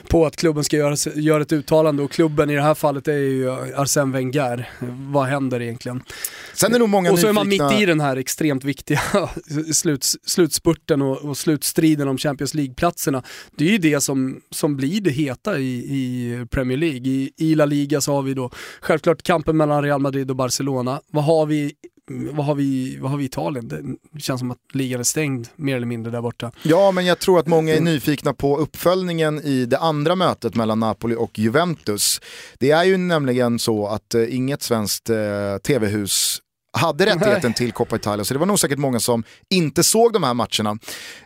[0.09, 3.13] på att klubben ska göra, göra ett uttalande och klubben i det här fallet är
[3.13, 4.71] ju Arsène Wenger.
[5.11, 6.03] Vad händer egentligen?
[6.55, 7.41] Sen är nog många och så nyfikna...
[7.41, 9.01] är man mitt i den här extremt viktiga
[9.73, 13.23] sluts, slutspurten och, och slutstriden om Champions League-platserna.
[13.57, 17.09] Det är ju det som, som blir det heta i, i Premier League.
[17.09, 21.01] I, I La Liga så har vi då självklart kampen mellan Real Madrid och Barcelona
[21.13, 21.73] vad har vi
[22.33, 23.99] vad har, vi, vad har vi i Italien?
[24.13, 26.53] Det känns som att ligan är stängd mer eller mindre där borta.
[26.63, 30.81] Ja, men jag tror att många är nyfikna på uppföljningen i det andra mötet mellan
[30.81, 32.21] Napoli och Juventus.
[32.59, 35.17] Det är ju nämligen så att eh, inget svenskt eh,
[35.63, 36.39] tv-hus
[36.73, 37.55] hade rättigheten Nej.
[37.55, 40.79] till Coppa Italia, så det var nog säkert många som inte såg de här matcherna.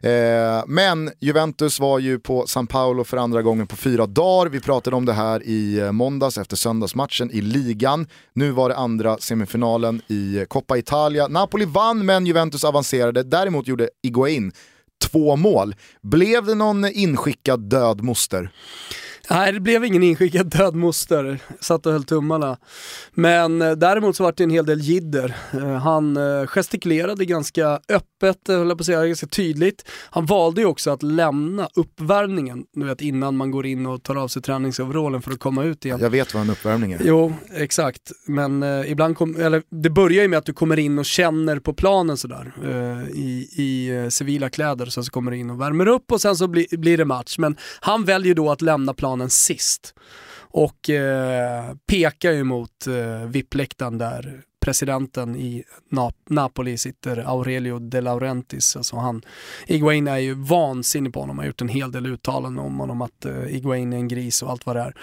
[0.03, 4.51] Eh, men Juventus var ju på San Paolo för andra gången på fyra dagar.
[4.51, 8.07] Vi pratade om det här i eh, måndags efter söndagsmatchen i ligan.
[8.33, 11.29] Nu var det andra semifinalen i Coppa Italia.
[11.29, 13.23] Napoli vann men Juventus avancerade.
[13.23, 14.53] Däremot gjorde Iguain
[15.05, 15.75] två mål.
[16.03, 18.51] Blev det någon inskickad död moster?
[19.31, 21.39] Nej, det blev ingen inskickad död moster.
[21.61, 22.57] Satt och höll tummarna.
[23.15, 25.37] Men eh, däremot så var det en hel del jidder.
[25.53, 29.89] Eh, han eh, gestikulerade ganska öppet, höll jag på att säga, ganska tydligt.
[30.11, 34.17] Han valde ju också att lämna uppvärmningen, du vet innan man går in och tar
[34.17, 35.99] av sig träningsoverallen för att komma ut igen.
[36.03, 37.01] Jag vet vad en uppvärmning är.
[37.05, 38.12] Jo, exakt.
[38.27, 41.75] Men ibland, kom, eller det börjar ju med att du kommer in och känner på
[41.75, 42.53] planen sådär.
[43.15, 46.49] I i civila kläder, så, så kommer du in och värmer upp och sen så
[46.49, 47.39] bli, blir det match.
[47.39, 49.95] Men han väljer då att lämna planen planen sist.
[50.39, 58.01] Och eh, pekar ju mot eh, VIP-läktaren där presidenten i Nap Napoli sitter Aurelio De
[58.01, 58.77] Laurentiis.
[58.77, 59.23] Alltså han,
[59.67, 63.25] Iguain är ju vansinnig på honom, har gjort en hel del uttalanden om honom att
[63.25, 64.95] eh, Iguain är en gris och allt vad det är.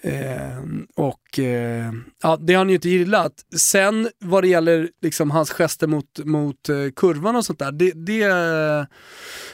[0.00, 0.58] Eh,
[0.96, 3.32] och eh, ja, det har han ju inte gillat.
[3.56, 7.92] Sen vad det gäller liksom hans gester mot, mot eh, kurvan och sånt där, det,
[7.92, 8.26] det,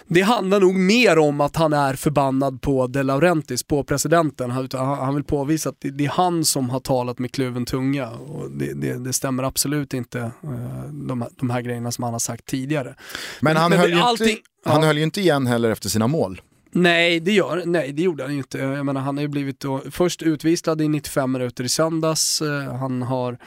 [0.06, 4.50] det handlar nog mer om att han är förbannad på De Laurentiis, på presidenten.
[4.50, 8.10] Han, han vill påvisa att det, det, är han som har talat med kluven tunga
[8.10, 12.12] och det, det, det stämmer stämmer absolut inte uh, de, de här grejerna som han
[12.12, 12.94] har sagt tidigare.
[13.40, 14.86] Men han, men höll, ju allting, inte, han ja.
[14.86, 16.40] höll ju inte igen heller efter sina mål.
[16.72, 18.58] Nej det, gör, nej, det gjorde han ju inte.
[18.58, 22.42] Jag menar, han har ju blivit då, först utvisad i 95 minuter i söndags.
[22.42, 23.38] Uh, han har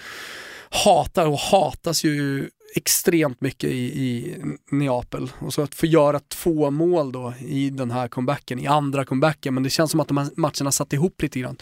[0.69, 4.35] hatar och hatas ju extremt mycket i, i
[4.71, 5.31] Neapel.
[5.39, 9.53] Och så att få göra två mål då i den här comebacken, i andra comebacken,
[9.53, 11.57] men det känns som att de här matcherna satt ihop lite grann.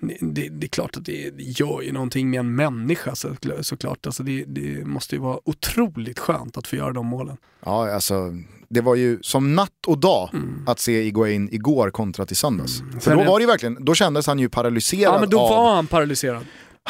[0.00, 4.06] Det, det är klart att det, det, gör ju någonting med en människa så, såklart.
[4.06, 7.36] Alltså det, det måste ju vara otroligt skönt att få göra de målen.
[7.64, 8.32] Ja, alltså
[8.68, 10.64] det var ju som natt och dag mm.
[10.66, 12.80] att se Iguain igår kontra till söndags.
[12.80, 13.00] Mm.
[13.00, 15.14] För då var det verkligen, då kändes han ju paralyserad.
[15.14, 15.50] Ja men då av...
[15.50, 16.44] var han paralyserad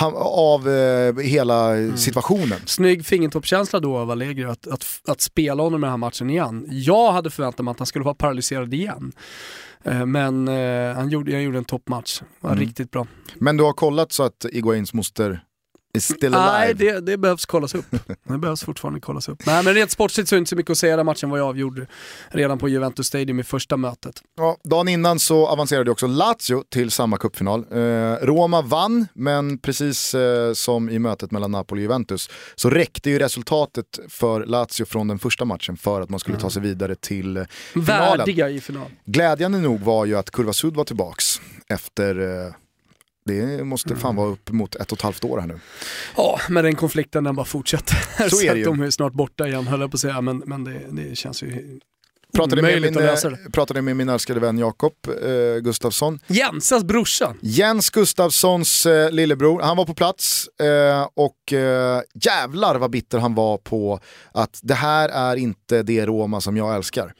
[0.06, 1.96] av eh, hela mm.
[1.96, 2.58] situationen.
[2.66, 6.66] Snygg fingertoppskänsla då av Allegri att, att, att spela honom i den här matchen igen.
[6.70, 9.12] Jag hade förväntat mig att han skulle vara paralyserad igen.
[9.84, 12.60] Eh, men eh, han gjorde, jag gjorde en toppmatch, var mm.
[12.60, 13.06] riktigt bra.
[13.34, 15.44] Men du har kollat så att Iguains moster
[15.94, 16.58] is still alive?
[16.58, 17.86] Nej, det, det, behövs kollas upp.
[18.24, 19.46] Det behövs fortfarande kollas upp.
[19.46, 20.96] Nej, men rent sportsligt så är det inte så mycket att säga.
[20.96, 21.86] Den matchen var ju avgjord
[22.28, 24.22] redan på Juventus Stadium i första mötet.
[24.36, 27.64] Ja, dagen innan så avancerade också Lazio till samma cupfinal.
[27.72, 27.78] Eh,
[28.26, 33.18] Roma vann, men precis eh, som i mötet mellan Napoli och Juventus så räckte ju
[33.18, 37.36] resultatet för Lazio från den första matchen för att man skulle ta sig vidare till
[37.36, 38.18] eh, finalen.
[38.18, 38.90] Värdiga i final.
[39.04, 42.52] Glädjande nog var ju att Kurva Sud var tillbaks efter eh,
[43.28, 45.60] det måste fan vara upp mot ett och ett halvt år här nu.
[46.16, 48.28] Ja, men den konflikten den bara fortsätter.
[48.28, 48.64] Så är det ju.
[48.64, 51.42] de är snart borta igen höll jag på att säga, men, men det, det känns
[51.42, 51.78] ju
[52.38, 56.18] Pratade med, min, eh, pratade med min älskade vän Jakob eh, Gustafsson.
[56.26, 57.34] Jensas brorsa.
[57.40, 59.60] Jens Gustafssons eh, lillebror.
[59.62, 64.00] Han var på plats eh, och eh, jävlar vad bitter han var på
[64.32, 67.14] att det här är inte det Roma som jag älskar.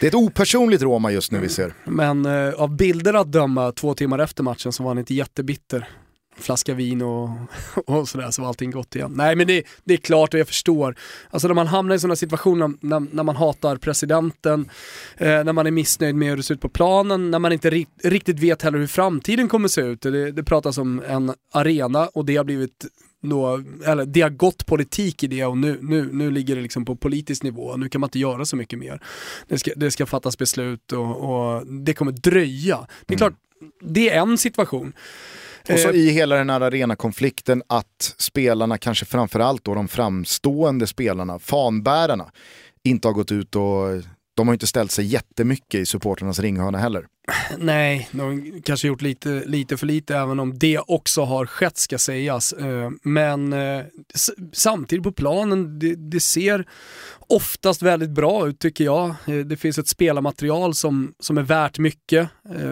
[0.00, 1.74] Det är ett opersonligt Roma just nu vi ser.
[1.84, 5.88] Men eh, av bilder att döma två timmar efter matchen så var han inte jättebitter
[6.38, 7.30] flaska vin och,
[7.86, 9.12] och sådär så var allting gott igen.
[9.14, 10.96] Nej men det, det är klart och jag förstår.
[11.30, 14.68] Alltså när man hamnar i sådana situationer när, när man hatar presidenten,
[15.16, 17.70] eh, när man är missnöjd med hur det ser ut på planen, när man inte
[17.70, 20.00] ri riktigt vet heller hur framtiden kommer se ut.
[20.00, 22.86] Det, det pratas om en arena och det har blivit
[23.22, 26.84] då, eller det har gått politik i det och nu, nu, nu ligger det liksom
[26.84, 27.76] på politisk nivå.
[27.76, 29.02] Nu kan man inte göra så mycket mer.
[29.48, 32.86] Det ska, det ska fattas beslut och, och det kommer dröja.
[33.06, 33.34] Det är klart,
[33.80, 34.92] det är en situation.
[35.72, 40.86] Och så Eh, i hela den här arenakonflikten att spelarna, kanske framförallt då de framstående
[40.86, 42.30] spelarna, fanbärarna,
[42.84, 44.02] inte har gått ut och
[44.36, 47.06] de har inte ställt sig jättemycket i supporternas ringhörna heller.
[47.58, 51.76] Nej, de har kanske gjort lite, lite för lite även om det också har skett
[51.76, 52.52] ska sägas.
[52.52, 53.84] Eh, men eh,
[54.52, 56.66] samtidigt på planen, det, det ser
[57.28, 59.14] oftast väldigt bra ut tycker jag.
[59.26, 62.28] Eh, det finns ett spelarmaterial som, som är värt mycket.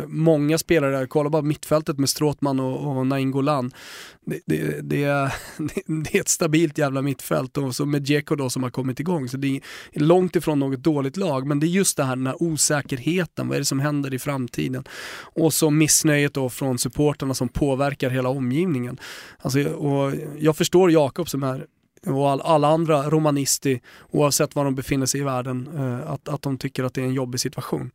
[0.07, 3.73] Många spelare, där, kolla bara mittfältet med Stråtman och, och Nainggolan.
[4.27, 5.31] Det, det, det,
[5.87, 9.29] det är ett stabilt jävla mittfält och så med Dzeko då som har kommit igång.
[9.29, 9.61] Så det
[9.93, 13.49] är långt ifrån något dåligt lag, men det är just det här, den här osäkerheten,
[13.49, 14.44] vad är det som händer i framtiden?
[15.17, 18.99] Och så missnöjet då från supporterna som påverkar hela omgivningen.
[19.39, 21.67] Alltså, och jag förstår Jakob som är
[22.07, 26.43] och all, alla andra romanisti, oavsett var de befinner sig i världen, eh, att, att
[26.43, 27.91] de tycker att det är en jobbig situation.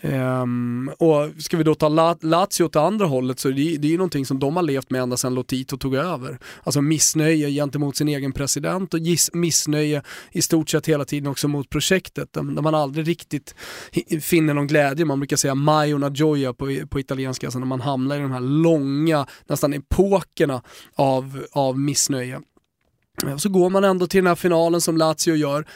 [0.00, 3.90] Ehm, och ska vi då ta La- Lazio åt andra hållet så det, det är
[3.90, 6.38] ju någonting som de har levt med ända sedan Lotito tog över.
[6.62, 10.02] Alltså missnöje gentemot sin egen president och giss, missnöje
[10.32, 12.32] i stort sett hela tiden också mot projektet.
[12.32, 13.54] Där, där man aldrig riktigt
[14.20, 15.04] finner någon glädje.
[15.04, 18.30] Man brukar säga mai una gioia på, på italienska, alltså när man hamnar i de
[18.32, 20.62] här långa, nästan epokerna
[20.94, 22.40] av, av missnöje.
[23.22, 25.66] Och så går man ändå till den här finalen som Lazio gör.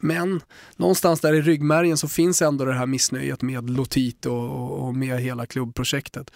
[0.00, 0.40] Men
[0.76, 5.20] någonstans där i ryggmärgen så finns ändå det här missnöjet med Lotito och, och med
[5.20, 6.30] hela klubbprojektet.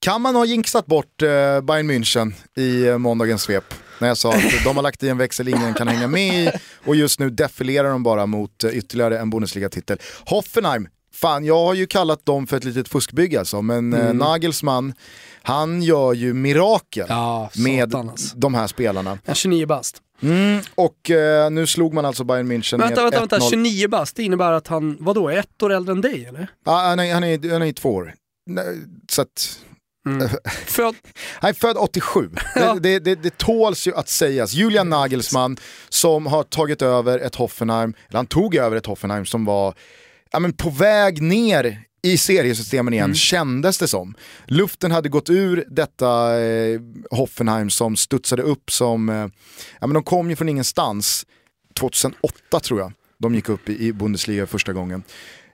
[0.00, 1.28] Kan man ha jinxat bort eh,
[1.60, 3.74] Bayern München i eh, måndagens svep?
[3.98, 6.50] När jag sa att de har lagt i en växel ingen kan hänga med i
[6.84, 9.98] och just nu defilerar de bara mot eh, ytterligare en Bundesliga-titel.
[10.24, 14.94] Hoffenheim, fan jag har ju kallat dem för ett litet fuskbygge alltså, men eh, Nagelsmann,
[15.42, 18.36] han gör ju mirakel Ja, med alltså.
[18.36, 19.18] de här spelarna.
[19.24, 19.96] Ja, 29 bast.
[20.22, 23.50] Mm, och eh, nu slog man alltså Bayern München vänta, med vänta, vänta, 1-0.
[23.50, 26.48] 29 bast, det innebär att han, vadå, är ett år äldre än dig eller?
[26.64, 28.14] Ja, han, är, han, är, han är två år.
[29.10, 29.58] Så att,
[30.66, 30.94] Född,
[31.34, 32.30] Han är född 87.
[32.54, 32.74] Ja.
[32.74, 34.54] Det, det, det, det tåls ju att sägas.
[34.54, 35.56] Julian Nagelsmann
[35.88, 39.74] som har tagit över ett Hoffenheim, eller han tog över ett Hoffenheim som var
[40.30, 44.14] ja, men på väg ner i seriesystemen igen, kändes det som.
[44.46, 49.28] Luften hade gått ur detta eh, Hoffenheim som studsade upp som, eh,
[49.80, 51.26] ja men de kom ju från ingenstans
[51.74, 52.92] 2008 tror jag.
[53.18, 55.02] De gick upp i, i Bundesliga första gången.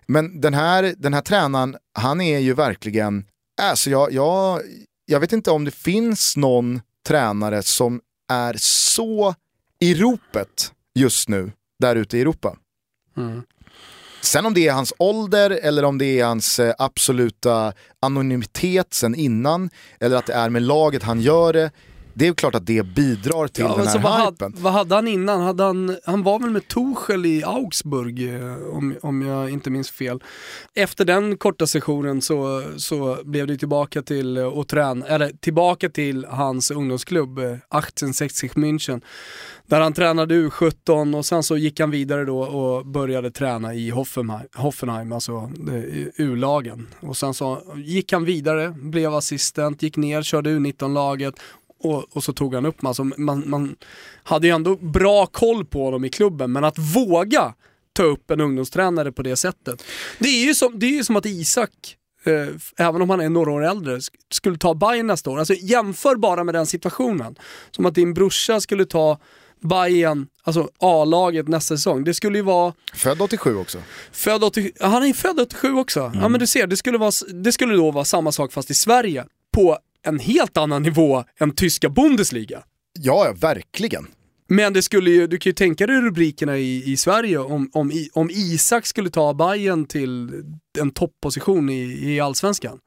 [0.06, 3.24] Men den här, den här tränaren, han är ju verkligen,
[3.62, 4.60] alltså jag, jag,
[5.06, 8.00] jag vet inte om det finns någon tränare som
[8.32, 9.34] är så
[9.80, 12.56] i ropet just nu, där ute i Europa.
[13.16, 13.42] Mm.
[14.20, 19.14] Sen om det är hans ålder eller om det är hans eh, absoluta anonymitet sen
[19.14, 21.70] innan, eller att det är med laget han gör det,
[22.18, 24.52] det är klart att det bidrar till Ja, den alltså, här vad, hypen.
[24.52, 25.40] hade, vad hade han innan?
[25.40, 29.90] Hade han, han var väl med Tuchel i Augsburg eh, om, om jag inte minns
[29.90, 30.22] fel.
[30.74, 35.88] Efter den korta sessionen så, så blev det tillbaka till, eh, och trän, eller, tillbaka
[35.88, 39.00] till hans ungdomsklubb, eh, 1860 München.
[39.66, 43.90] Där han tränade U17 och sen så gick han vidare då och började träna i
[43.90, 46.86] Hoffenheim, Hoffenheim alltså eh, U-lagen.
[47.00, 51.34] Och sen så gick han vidare, blev assistent, gick ner, körde U19-laget
[51.78, 53.76] och, och så tog han upp alltså man, man
[54.22, 57.54] hade ju ändå bra koll på honom i klubben, men att våga
[57.92, 59.82] ta upp en ungdomstränare på det sättet.
[60.18, 61.70] Det är ju som, det är ju som att Isak,
[62.24, 65.38] eh, även om han är några år äldre, sk- skulle ta Bayern nästa år.
[65.38, 67.36] Alltså jämför bara med den situationen.
[67.70, 69.18] Som att din brorsa skulle ta
[69.60, 72.04] Bayern, alltså A-laget nästa säsong.
[72.04, 73.78] Det skulle ju vara Född 87 också.
[74.12, 76.12] Född 80, ja, han är född 87 också.
[76.14, 78.74] Ja men du ser, det skulle, vara, det skulle då vara samma sak fast i
[78.74, 79.24] Sverige.
[79.54, 82.62] På en helt annan nivå än tyska Bundesliga.
[82.98, 84.06] Ja, ja, verkligen.
[84.50, 87.92] Men det skulle ju, du kan ju tänka dig rubrikerna i, i Sverige om, om,
[88.12, 90.30] om Isak skulle ta Bayern till
[90.78, 92.78] en topposition i, i Allsvenskan.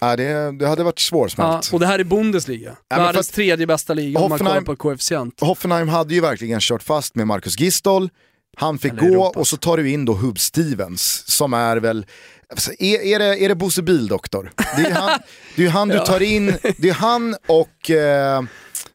[0.00, 1.72] Ja, det, det hade varit Ja, svårsmält.
[1.72, 2.76] och det här är Bundesliga.
[2.88, 5.40] Ja, Världens tredje bästa liga om man kollar på koefficient.
[5.40, 8.08] Hoffenheim hade ju verkligen kört fast med Marcus Gistol,
[8.56, 9.36] han fick Eller gå Europas.
[9.36, 12.06] och så tar du in då Hub Stevens som är väl,
[12.54, 14.52] alltså, är, är, det, är det Bosse Bildoktor?
[14.76, 15.20] Det är ju han,
[15.56, 18.42] det är han du tar in, det är han och eh,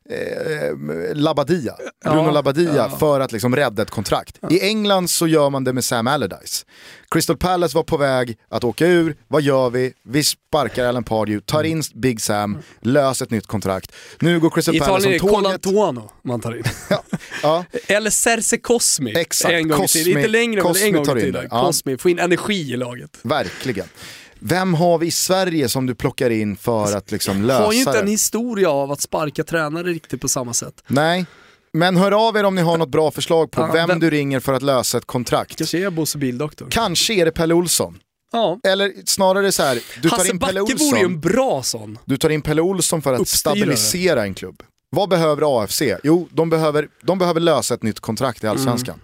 [0.10, 2.98] eh, Labadia, Bruno Ja, Labadia ja.
[3.00, 4.40] för att liksom rädda ett kontrakt.
[4.50, 6.66] I England så gör man det med Sam Allardyce.
[7.12, 9.94] Crystal Palace var på väg att åka ur, vad gör vi?
[10.04, 13.92] Vi sparkar Alan Pardew, tar in Big Sam, löser ett nytt kontrakt.
[14.20, 15.62] Nu går Crystal I Palace Italien är som det tåget.
[15.64, 16.64] Colantuono man tar in.
[16.90, 17.04] Ja,
[17.44, 17.66] ja.
[17.88, 19.14] Eller Serse Cosmi.
[19.18, 20.18] Exakt, En gång Cosmi- till.
[20.18, 21.48] Inte längre men Cosmi en gång tar in till.
[21.52, 21.62] ja.
[21.66, 23.10] Cosmi, få in energi i laget.
[23.22, 23.86] Verkligen.
[24.40, 27.80] Vem har vi i Sverige som du plockar in för att liksom lösa Har ju
[27.80, 28.00] inte det?
[28.00, 30.84] en historia av att sparka tränare riktigt på samma sätt.
[30.88, 31.26] Nej,
[31.74, 34.10] men hör av er om ni har något bra förslag på Ja, vem, vem- du
[34.10, 35.56] ringer för att lösa ett kontrakt.
[35.58, 36.68] Kanske är Bosse Bildoktor.
[36.72, 38.00] Kanske är det Pelle Olsson.
[38.32, 38.60] Ja.
[38.64, 41.64] Eller snarare så här, du tar Hasse in Pelle Backe vore ju en Olsson, bra
[41.64, 41.98] sån.
[42.06, 43.56] du tar in Pelle Olsson för att Uppstyrare.
[43.58, 44.64] stabilisera en klubb.
[44.92, 45.82] Vad behöver AFC?
[46.04, 49.00] Jo, de behöver, de behöver lösa ett nytt kontrakt i Allsvenskan.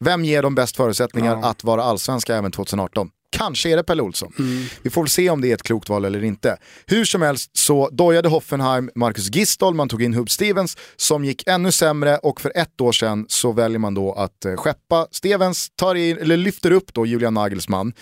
[0.00, 1.42] Vem ger dem bäst förutsättningar Mm.
[1.44, 1.48] Ja.
[1.50, 3.10] att vara allsvenska även 2018?
[3.36, 4.32] Kanske är det Pelle Olsson.
[4.38, 4.64] Mm.
[4.82, 6.56] Vi får väl se om det är ett klokt val eller inte.
[6.86, 11.46] Hur som helst så dojade Hoffenheim Marcus Gistol, man tog in Hub Stevens som gick
[11.46, 15.70] ännu sämre och för ett år sedan så väljer man då att eh, skeppa Stevens,
[15.76, 17.92] tar in, eller lyfter upp då Julian Nagelsmann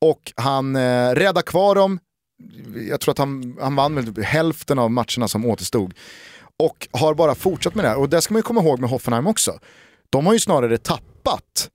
[0.00, 1.98] och han eh, räddar kvar dem.
[2.88, 5.94] Jag tror att han, han vann väl typ hälften av matcherna som återstod.
[6.58, 7.98] Och har bara fortsatt med det här.
[7.98, 9.58] Och det ska man ju komma ihåg med Hoffenheim också.
[10.10, 11.70] De har ju snarare tappat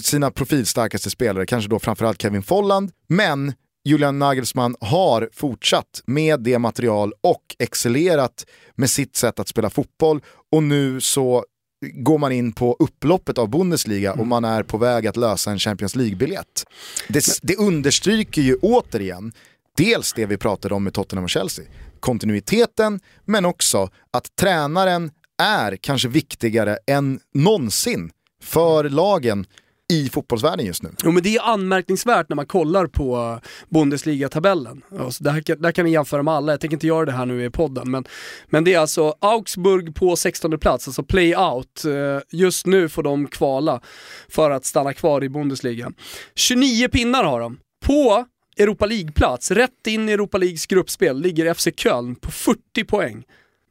[0.00, 2.90] sina profilstarkaste spelare, kanske då framförallt Kevin Folland.
[3.06, 3.52] Men
[3.84, 10.20] Julian Nagelsmann har fortsatt med det material och excellerat med sitt sätt att spela fotboll.
[10.52, 11.44] Och nu så
[11.92, 15.58] går man in på upploppet av Bundesliga och man är på väg att lösa en
[15.58, 16.64] Champions League-biljett.
[17.08, 19.32] Det, det understryker ju återigen
[19.76, 21.64] dels det vi pratade om med Tottenham och Chelsea,
[22.00, 25.10] kontinuiteten, men också att tränaren
[25.42, 28.10] är kanske viktigare än någonsin
[28.42, 29.46] för lagen
[29.92, 30.90] i fotbollsvärlden just nu.
[31.04, 34.82] Jo men det är anmärkningsvärt när man kollar på Bundesliga-tabellen.
[34.98, 37.12] Alltså, det här, kan- där kan ni jämföra med alla, jag tänker inte göra det
[37.12, 37.90] här nu i podden.
[37.90, 38.04] Men,
[38.46, 41.84] men det är alltså Augsburg på 16 plats, alltså playout.
[41.84, 43.80] Eh, just nu får de kvala
[44.28, 45.92] för att stanna kvar i Bundesliga.
[46.34, 47.58] 29 pinnar har de.
[47.84, 48.24] På
[48.58, 53.24] Europa League-plats, rätt in i Europa Leagues gruppspel, ligger FC Köln på 40 poäng.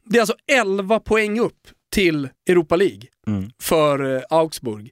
[0.06, 1.58] Det är alltså 11 poäng upp
[1.90, 3.02] till Europa League
[3.62, 4.90] för eh, Augsburg.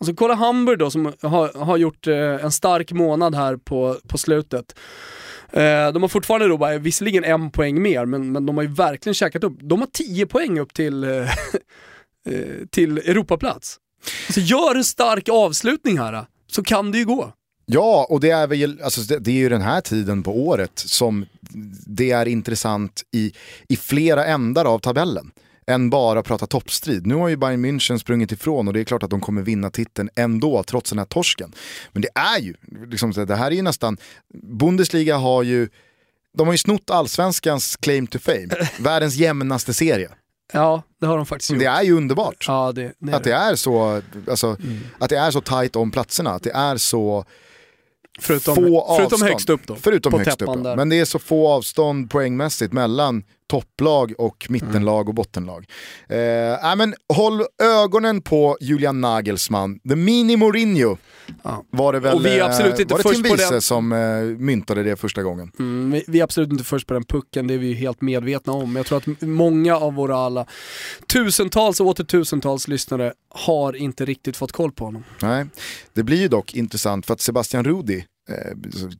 [0.00, 4.18] Alltså kolla Hamburg då som har, har gjort eh, en stark månad här på, på
[4.18, 4.74] slutet.
[5.52, 8.72] Eh, de har fortfarande då bara, visserligen en poäng mer, men, men de har ju
[8.72, 9.58] verkligen käkat upp.
[9.60, 11.10] De har 10 poäng upp till, eh,
[12.28, 13.78] eh, till Europaplats.
[14.26, 17.32] Alltså gör en stark avslutning här, så kan det ju gå.
[17.66, 20.72] Ja, och det är, väl, alltså, det, det är ju den här tiden på året
[20.74, 21.26] som
[21.86, 23.32] det är intressant i,
[23.68, 25.30] i flera ändar av tabellen.
[25.68, 27.06] Än bara prata toppstrid.
[27.06, 29.70] Nu har ju Bayern München sprungit ifrån och det är klart att de kommer vinna
[29.70, 31.52] titeln ändå trots den här torsken.
[31.92, 32.54] Men det är ju,
[32.86, 33.96] liksom, det här är ju nästan,
[34.42, 35.68] Bundesliga har ju,
[36.38, 38.48] de har ju snott allsvenskans claim to fame.
[38.78, 40.10] Världens jämnaste serie.
[40.52, 41.60] Ja, det har de faktiskt gjort.
[41.60, 42.44] Det är ju underbart.
[42.48, 44.56] Ja, det, det är Att det är så, alltså,
[44.98, 47.24] att det är så tight om platserna, att det är så
[48.18, 49.22] Förutom, få förutom avstånd.
[49.22, 49.74] högst upp då.
[49.74, 50.64] Förutom på högst upp.
[50.64, 50.76] där.
[50.76, 55.66] Men det är så få avstånd poängmässigt mellan topplag och mittenlag och bottenlag.
[56.08, 60.96] Eh, men håll ögonen på Julian Nagelsmann, the mini Mourinho.
[61.42, 61.64] Ja.
[61.70, 63.62] Var det väl Och vi är absolut inte var det först Tim på Wiese den.
[63.62, 65.52] som eh, myntade det första gången?
[65.58, 68.00] Mm, vi, vi är absolut inte först på den pucken, det är vi ju helt
[68.00, 68.76] medvetna om.
[68.76, 70.46] Jag tror att många av våra alla
[71.12, 75.04] tusentals och åter tusentals lyssnare har inte riktigt fått koll på honom.
[75.22, 75.46] Nej,
[75.94, 78.34] det blir ju dock intressant för att Sebastian Rudi, eh,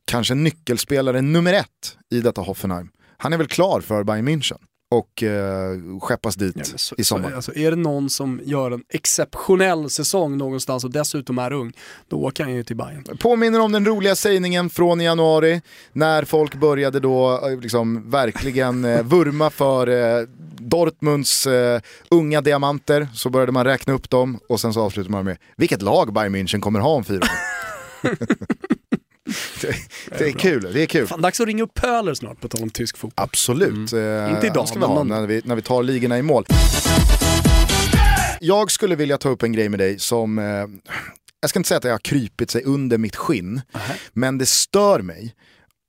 [0.05, 4.57] kanske nyckelspelare nummer ett i detta Hoffenheim, han är väl klar för Bayern München
[4.91, 7.29] och eh, skeppas dit Ja, så, i sommar.
[7.29, 11.73] Så, alltså, är det någon som gör en exceptionell säsong någonstans och dessutom är ung,
[12.07, 13.17] då åker han ju till Bayern.
[13.17, 15.61] Påminner om den roliga sägningen från januari
[15.93, 20.27] när folk började då eh, liksom verkligen eh, vurma för eh,
[20.59, 23.07] Dortmunds eh, unga diamanter.
[23.13, 26.35] Så började man räkna upp dem och sen så avslutade man med vilket lag Bayern
[26.35, 27.21] München kommer ha om fyra
[28.03, 28.09] år.
[29.61, 29.75] det,
[30.17, 31.07] det är kul, det är kul.
[31.07, 33.23] Fan, dags att ringa upp Pöler snart på tal om tysk fotboll.
[33.23, 33.93] Absolut.
[33.93, 34.35] Eh, Mm.
[34.35, 36.45] Inte idag, ska vi ha när vi, när vi tar ligorna i mål.
[38.39, 40.45] Jag skulle vilja ta upp en grej med dig som, eh,
[41.41, 43.61] jag ska inte säga att det har krypit sig under mitt skinn,
[44.13, 45.35] men det stör mig.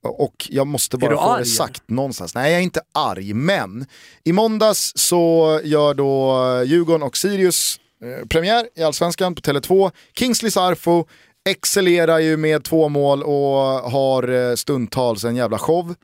[0.06, 2.34] Och jag måste bara få arg, det sagt någonstans.
[2.34, 3.86] Nej, jag är inte arg, men
[4.24, 9.90] i måndags så gör då Djurgården och Sirius eh, premiär i Allsvenskan på Tele2.
[10.18, 11.06] Kingsley Sarfo
[11.48, 15.94] excellerar ju med två mål och har eh, stundtals en jävla show.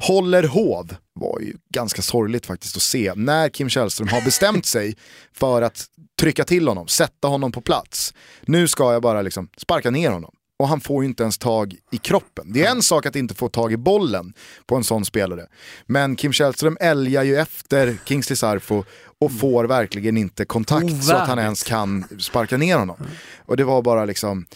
[0.00, 4.96] Håller hov var ju ganska sorgligt faktiskt att se när Kim Källström har bestämt sig
[5.34, 5.84] för att
[6.20, 8.14] trycka till honom, sätta honom på plats.
[8.42, 10.32] Nu ska jag bara liksom sparka ner honom.
[10.58, 12.52] Och han får ju inte ens tag i kroppen.
[12.52, 14.34] Det är en sak att inte få tag i bollen
[14.66, 15.46] på en sån spelare.
[15.86, 18.84] Men Kim Källström älgar ju efter Kingsley Sarfo
[19.20, 22.96] och får verkligen inte kontakt så att han ens kan sparka ner honom.
[23.38, 24.46] Och det var bara liksom,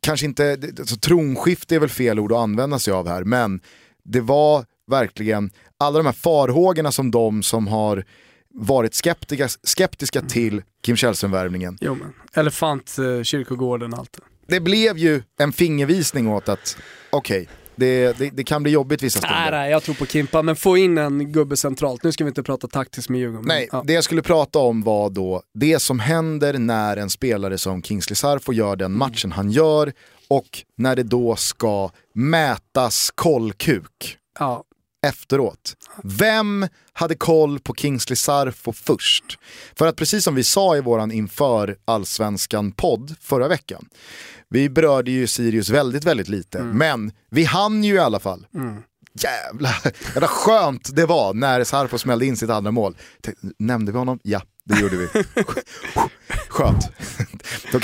[0.00, 3.60] kanske inte, alltså, tronskifte är väl fel ord att använda sig av här, men
[4.04, 8.04] det var verkligen alla de här farhågorna som de som har
[8.54, 11.78] varit skeptiska, skeptiska till Kim Källström-värvningen.
[11.80, 14.22] Jo men, elefant, eh, kyrkogården, allt det.
[14.54, 16.76] Det blev ju en fingervisning åt att,
[17.10, 17.48] okej,
[17.80, 19.50] Det, det, det kan bli jobbigt vissa Nej, stunder.
[19.58, 22.02] nej, jag tror på Kimpa, men få in en gubbe centralt.
[22.02, 23.48] Nu ska vi inte prata taktiskt med Djurgården.
[23.48, 23.82] Nej, ja.
[23.86, 28.14] det jag skulle prata om var då det som händer när en spelare som Kingsley
[28.14, 29.92] Sarfo gör den matchen han gör
[30.28, 34.64] och när det då ska mätas kollkuk ja.
[35.06, 35.76] Efteråt.
[36.04, 39.38] Vem hade koll på Kingsley Sarfo först?
[39.78, 43.88] För att precis som vi sa i våran inför allsvenskan-podd förra veckan,
[44.48, 48.46] vi berörde ju Sirius väldigt, väldigt lite, men vi hann ju i alla fall.
[49.14, 52.96] Jävlar, jävla skönt det var när Sarfo smällde in sitt andra mål.
[53.20, 54.18] Tänkte, Nämnde vi honom?
[54.22, 55.08] Ja, det gjorde vi.
[56.48, 56.88] Skönt.
[57.72, 57.80] Då,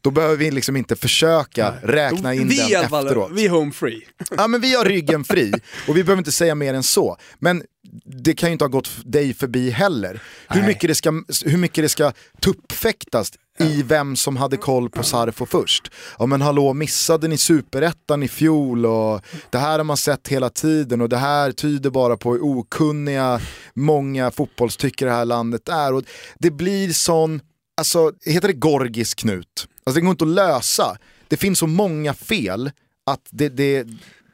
[0.00, 3.30] då behöver vi liksom inte försöka räkna in vi den efteråt.
[3.34, 4.02] vi är home free.
[4.36, 5.52] Ja men vi har ryggen fri
[5.88, 7.16] och vi behöver inte säga mer än så.
[7.38, 7.62] Men
[8.04, 10.22] det kan ju inte ha gått dig förbi heller.
[10.48, 11.10] Hur mycket, det ska,
[11.44, 15.90] hur mycket det ska tuppfäktas i vem som hade koll på Sarfo först.
[16.18, 19.20] Ja men hallå, missade ni superettan i fjol och
[19.50, 23.40] det här har man sett hela tiden och det här tyder bara på hur okunniga
[23.74, 25.94] många fotbollstyckare i det här landet är.
[25.94, 26.04] Och
[26.38, 27.40] det blir sån,
[27.76, 29.68] alltså heter det Gorgis knut?
[29.84, 30.96] Alltså det går inte att lösa.
[31.28, 32.70] Det finns så många fel
[33.06, 33.86] att det, det,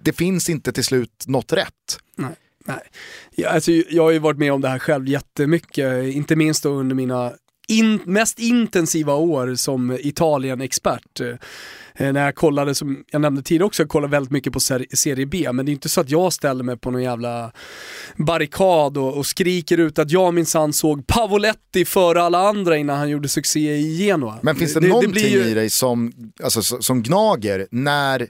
[0.03, 1.99] det finns inte till slut något rätt.
[2.17, 2.37] Nej.
[2.67, 3.47] Nej.
[3.49, 7.33] Alltså, jag har ju varit med om det här själv jättemycket, inte minst under mina
[7.69, 11.21] in, mest intensiva år som Italien-expert.
[11.95, 14.87] Eh, när jag kollade, som jag nämnde tidigare också, jag kollade väldigt mycket på ser,
[14.97, 17.53] Serie B, men det är inte så att jag ställer mig på någon jävla
[18.17, 23.09] barrikad och, och skriker ut att jag minsann såg Pavoletti före alla andra innan han
[23.11, 24.39] gjorde succé i Genoa.
[24.43, 28.27] Men finns det, det någonting blir ju- i dig som, alltså, som gnager när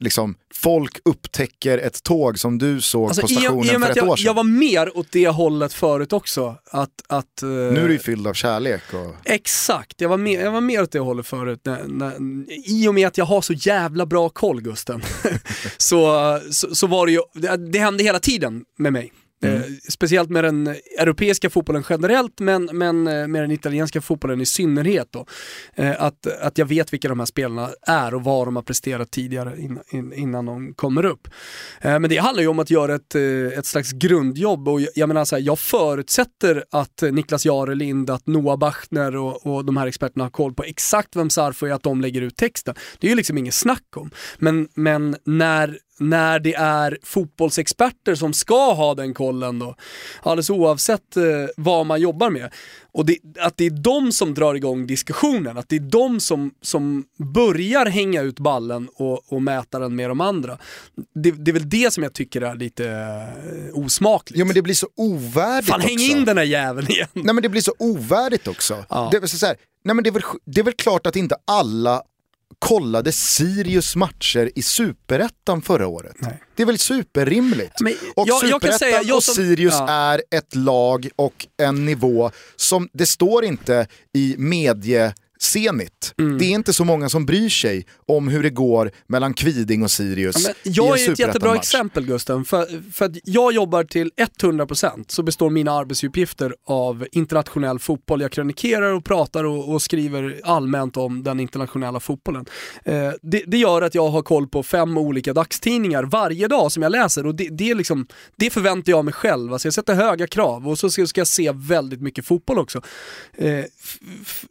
[0.00, 3.90] liksom, folk upptäcker ett tåg som du såg Alltså, på i, stationen i med för
[3.90, 4.26] ett år jag, sedan?
[4.26, 6.56] jag var mer åt det hållet förut också.
[6.70, 8.82] Att, att, eh, Nu är du ju fylld av kärlek.
[8.94, 9.14] Och...
[9.24, 11.60] Exakt, jag var, mer, jag var mer åt det hållet förut.
[11.64, 12.14] När, när,
[12.70, 15.02] I och med att jag har så jävla bra koll Gusten,
[15.76, 19.12] så, så, så var det ju, det, det hände hela tiden med mig.
[19.42, 20.66] Eh, speciellt med den
[20.98, 25.08] europeiska fotbollen generellt, men, men eh, med den italienska fotbollen i synnerhet.
[25.10, 25.26] Då.
[25.74, 29.10] Eh, att, att jag vet vilka de här spelarna är och vad de har presterat
[29.10, 31.28] tidigare in, in, innan de kommer upp.
[31.80, 33.14] Eh, men det handlar ju om att göra ett,
[33.58, 38.26] ett slags grundjobb och jag, jag menar så här, jag förutsätter att Niklas Jarelind, att
[38.26, 41.82] Noah Bachner och, och de här experterna har koll på exakt vem Sarfo är, att
[41.82, 42.74] de lägger ut texten.
[42.98, 44.10] Det är ju liksom inget snack om.
[44.38, 49.76] Men, men när när det är fotbollsexperter som ska ha den kollen då,
[50.22, 51.22] alldeles oavsett eh,
[51.56, 52.52] vad man jobbar med.
[52.92, 56.50] Och det, att det är de som drar igång diskussionen, att det är de som,
[56.62, 60.58] som börjar hänga ut ballen och, och mäta den med de andra.
[61.14, 64.38] Det, det är väl det som jag tycker är lite eh, osmakligt.
[64.38, 65.88] Jo men det blir så ovärdigt Fan också.
[65.88, 67.08] häng in den här jäveln igen.
[67.12, 68.84] Nej men det blir så ovärdigt också.
[68.88, 69.08] Ja.
[69.12, 72.02] Det, så här, nej, men det, är väl, det är väl klart att inte alla
[72.58, 76.16] kollade Sirius matcher i superettan förra året.
[76.18, 76.42] Nej.
[76.56, 77.80] Det är väl superrimligt.
[77.80, 79.88] Men och jag- superettan säga, jag och som- Sirius ja.
[79.88, 84.34] är ett lag och en nivå som, det står inte i
[85.40, 86.14] mediesenit.
[86.18, 86.38] Mm.
[86.38, 89.90] Det är inte så många som bryr sig om hur det går mellan Kviding och
[89.90, 91.58] Sirius Ja, jag är ett jättebra superettanmatch.
[91.58, 94.10] exempel Gusten, för, för att jag jobbar till
[94.42, 98.20] 100% så består mina arbetsuppgifter av internationell fotboll.
[98.20, 102.46] Jag krönikerar och pratar och, och skriver allmänt om den internationella fotbollen.
[102.84, 106.82] Eh, det, det gör att jag har koll på fem olika dagstidningar varje dag som
[106.82, 108.06] jag läser och det, det, är liksom,
[108.36, 109.52] det förväntar jag mig själv.
[109.52, 112.82] Alltså jag sätter höga krav och så ska, ska jag se väldigt mycket fotboll också.
[113.34, 113.64] Eh,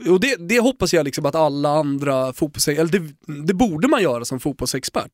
[0.09, 2.67] och det, det hoppas jag liksom att alla andra fotbolls...
[2.67, 3.01] Eller det,
[3.47, 5.11] det borde man göra som fotbollsexpert.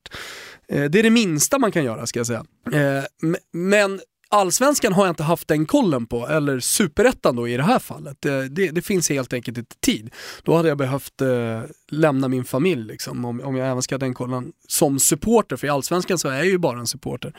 [0.67, 2.45] Eh, det är det minsta man kan göra ska jag säga.
[2.73, 3.03] Eh,
[3.53, 3.99] men
[4.33, 8.17] Allsvenskan har jag inte haft den kollen på, eller superettan då i det här fallet.
[8.19, 10.09] Det, det, det finns helt enkelt inte tid.
[10.43, 13.99] Då hade jag behövt eh, lämna min familj liksom, om, om jag även ska ha
[13.99, 17.33] den kollen som supporter, för i Allsvenskan så är jag ju bara en supporter.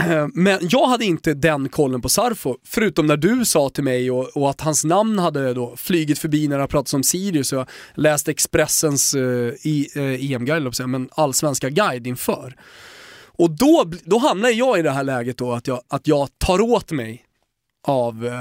[0.34, 4.36] Men jag hade inte den kollen på Sarfo, förutom när du sa till mig och,
[4.36, 7.68] och att hans namn hade då flygit förbi när det pratades om Sirius och jag
[7.94, 12.56] läste Expressens eh, eh, EM-guide, men allsvenska guide inför.
[13.36, 16.60] Och då, då hamnar jag i det här läget då att jag, att jag tar
[16.60, 17.24] åt mig
[17.86, 18.34] av eh,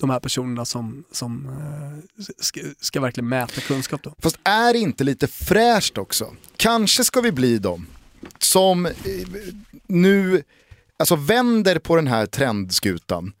[0.00, 4.14] de här personerna som, som eh, ska, ska verkligen mäta kunskap då.
[4.18, 6.34] Fast är det inte lite fräscht också?
[6.56, 7.86] Kanske ska vi bli dem
[8.38, 8.92] som eh,
[9.86, 10.42] nu
[10.98, 13.32] alltså vänder på den här trendskutan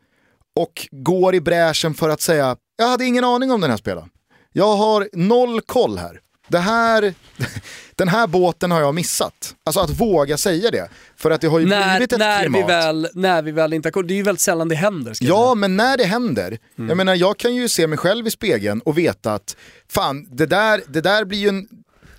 [0.56, 4.08] och går i bräschen för att säga, jag hade ingen aning om den här spelaren.
[4.52, 6.20] Jag har noll koll här.
[6.48, 7.14] Det här,
[7.94, 9.54] den här båten har jag missat.
[9.64, 10.88] Alltså att våga säga det.
[11.16, 12.68] För att det har ju När, blivit ett när, vi klimat.
[12.70, 15.14] väl, när vi väl inte har koll, det är ju väldigt sällan det händer.
[15.20, 16.88] Ja, men när det händer, Mm.
[16.88, 19.56] jag menar jag kan ju se mig själv i spegeln och veta att
[19.88, 21.68] fan, det där, det där blir ju en,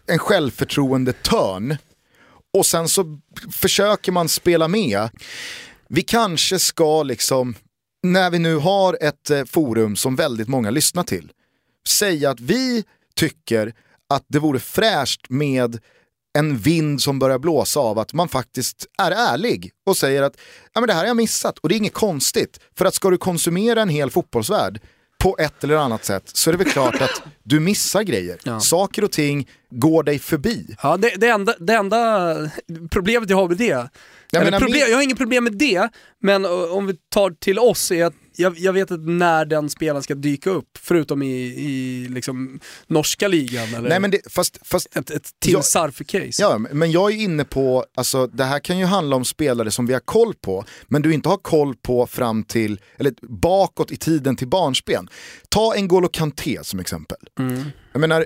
[0.07, 1.77] en självförtroende törn
[2.57, 3.19] och sen så
[3.51, 5.09] försöker man spela med.
[5.89, 7.55] Vi kanske ska liksom,
[8.03, 11.31] när vi nu har ett eh, forum som väldigt många lyssnar till,
[11.87, 12.83] säga att vi
[13.15, 13.73] tycker
[14.09, 15.79] att det vore fräscht med
[16.37, 20.37] en vind som börjar blåsa av att man faktiskt är ärlig och säger att
[20.73, 22.59] ja, men det här har jag missat och det är inget konstigt.
[22.77, 24.81] För att ska du konsumera en hel fotbollsvärld
[25.17, 28.37] på ett eller annat sätt så är det väl klart att du missar grejer.
[28.43, 28.59] Ja.
[28.59, 30.75] Saker och ting går dig förbi.
[30.83, 32.35] Ja, det, det, enda, det enda
[32.91, 33.89] problemet jag har med det,
[34.31, 35.89] Jag menar, problem, jag har inget problem med det,
[36.21, 39.69] men eh, om vi tar till oss är att jag, jag vet inte när den
[39.69, 44.59] spelaren ska dyka upp, förutom i, i liksom norska ligan eller Nej men det, fast,
[44.67, 46.41] fast ett, ett till Sarfe-case.
[46.41, 49.85] Ja, men jag är inne på, alltså det här kan ju handla om spelare som
[49.85, 53.97] vi har koll på, men du inte har koll på fram till, eller bakåt i
[53.97, 55.09] tiden till barnsben.
[55.49, 57.17] Ta N'Golo Kanté som exempel.
[57.91, 58.25] Jag menar,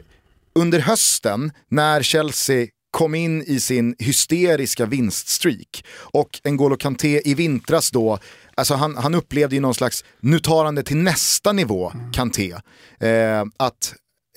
[0.56, 7.92] under hösten när Chelsea kom in i sin hysteriska vinststreak och N'Golo Kanté i vintras
[7.92, 8.20] då,
[8.56, 12.52] alltså han, han upplevde ju någon slags, nu tar han det till nästa nivå, Kanté.
[13.00, 13.94] Eh, att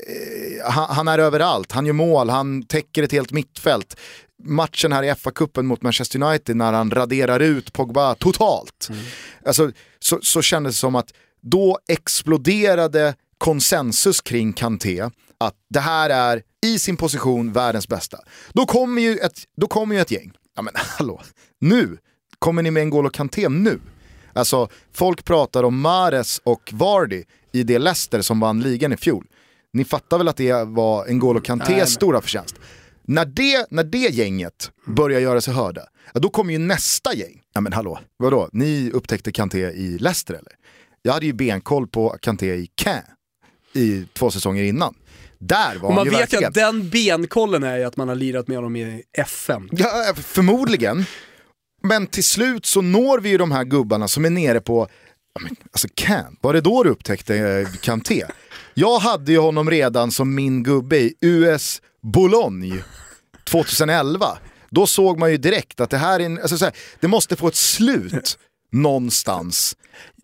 [0.09, 3.97] eh, han, han är överallt, han gör mål, han täcker ett helt mittfält.
[4.45, 8.89] Matchen här i FA-cupen mot Manchester United när han raderar ut Pogba totalt.
[9.47, 11.11] Alltså, så, så kändes det som att
[11.43, 15.11] då exploderade konsensus kring Kanté
[15.47, 18.19] att det här är i sin position världens bästa.
[18.53, 21.23] Då kommer ju ett, då kommer ju ett gäng, ja men hallå,
[21.61, 21.99] nu,
[22.39, 23.81] kommer ni med N'Golo Kanté nu?
[24.33, 29.27] Alltså folk pratar om Mares och Vardy i det Leicester som vann ligan i fjol.
[29.73, 32.55] Ni fattar väl att det var N'Golo Kantés men- stora förtjänst.
[33.03, 35.83] När det, när det gänget börjar göra sig hörda,
[36.15, 37.41] ja, då kommer ju nästa gäng.
[37.55, 38.49] Ja men hallå, vadå?
[38.53, 40.53] Ni upptäckte Kanté i Leicester eller?
[41.03, 43.03] Jag hade ju benkoll på Kanté i Caen
[43.73, 44.95] i två säsonger innan.
[45.39, 48.15] Där var Och man ju vet ju att den benkollen är ju att man har
[48.15, 49.69] lirat med honom i FM.
[49.73, 51.05] Ja, förmodligen.
[51.83, 54.89] Men till slut så når vi ju de här gubbarna som är nere på,
[55.73, 58.25] alltså Can, var det då du upptäckte eh, Kanté?
[58.75, 62.85] Jag hade ju honom redan som min gubbe i US Boulogne
[63.45, 64.39] 2011.
[64.71, 67.37] Då såg man ju direkt att det här är en, alltså så här, det måste
[67.37, 68.39] få ett slut
[68.75, 69.77] någonstans.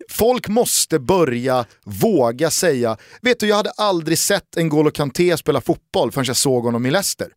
[0.09, 5.61] Folk måste börja våga säga, vet du jag hade aldrig sett en N'Golo Kanté spela
[5.61, 7.27] fotboll förrän jag såg honom i Leicester.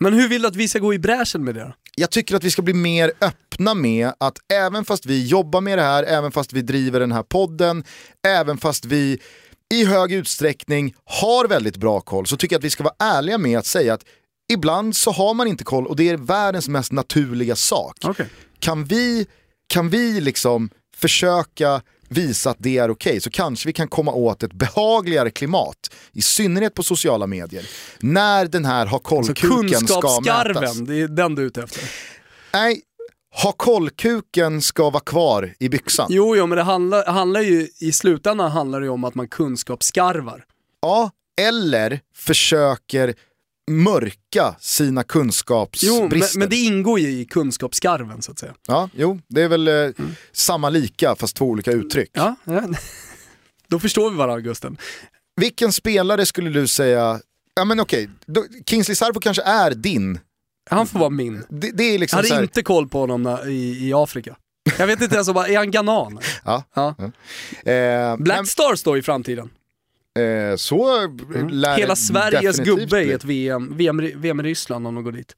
[0.00, 1.74] Men hur vill du att vi ska gå i bräschen med det då?
[1.96, 5.78] jag tycker att vi ska bli mer öppna med att även fast vi jobbar med
[5.78, 7.84] det här, även fast vi driver den här podden,
[8.26, 9.18] även fast vi
[9.74, 13.38] i hög utsträckning har väldigt bra koll, så tycker jag att vi ska vara ärliga
[13.38, 14.04] med att säga att
[14.52, 17.96] ibland så har man inte koll och det är världens mest naturliga sak.
[18.04, 18.26] Okej.
[18.58, 19.26] Kan vi,
[19.74, 24.42] kan vi liksom försöka visa att det är okej så kanske vi kan komma åt
[24.42, 27.68] ett behagligare klimat, i synnerhet på sociala medier,
[28.00, 30.78] när den här ha Så koll-kuken ska mätas.
[30.78, 31.82] det är den du är ute efter.
[32.52, 32.80] Nej,
[33.42, 36.06] ha koll-kuken ska vara kvar i byxan.
[36.10, 39.28] Jo, jo men det handlar, handlar ju, i slutändan handlar det ju om att man
[39.28, 40.44] kunskapsskarvar.
[40.82, 41.10] Ja,
[41.40, 43.14] eller försöker
[43.70, 46.08] mörka sina Jo, kunskapsbrister.
[46.10, 48.54] men, men det ingår ju i kunskapsskarven så att säga.
[48.68, 49.88] Ja, jo, det är väl eh,
[50.32, 52.10] samma lika fast två olika uttryck.
[52.12, 52.62] Ja, ja.
[53.68, 54.76] Då förstår vi varandra Gusten.
[55.40, 57.20] Vilken spelare skulle du säga,
[57.54, 60.18] ja men okej, då- Kingsley Sarpo kanske är din.
[60.70, 61.44] Han får vara min.
[61.48, 63.92] Det, det är Jag liksom hade så här, inte koll på honom när, i, i
[63.94, 64.36] Afrika.
[64.78, 66.18] Jag vet inte ens om, är han ghanan?
[66.44, 66.64] ja.
[66.74, 66.94] Ja.
[67.72, 69.50] Eh, Black Stars då i framtiden.
[70.18, 71.00] Eh, så
[71.50, 75.36] lär Hela Sveriges gubbe i ett VM, VM, VM i Ryssland om de går dit.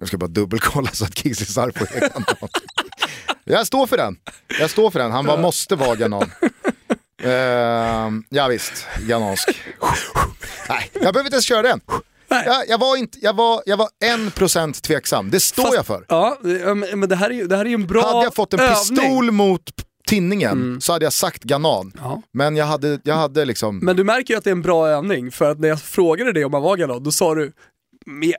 [0.00, 2.10] Jag ska bara dubbelkolla så att Kingsley Sarpo är.
[3.44, 4.16] Jag står för den.
[4.60, 5.10] Jag står för den.
[5.10, 6.30] Han bara måste vara ganan.
[7.24, 9.62] Uh, ja visst, ganansk.
[10.68, 11.80] Nej, jag behöver inte ens köra den.
[12.28, 15.86] Jag, jag, var inte, jag, var, jag var en procent tveksam, det står Fast- jag
[15.86, 16.04] för.
[16.08, 18.52] Ja, eh, men det här är ju, det här är en bra hade jag fått
[18.54, 18.76] en övning.
[18.76, 19.62] pistol mot
[20.12, 21.92] tinningen så hade jag sagt ganan.
[21.98, 22.22] Ja.
[22.32, 23.78] Men jag hade, jag hade liksom...
[23.78, 26.32] Men du märker ju att det är en bra övning, för att när jag frågade
[26.32, 27.52] dig om han var ghanan, då sa du
[28.06, 28.34] med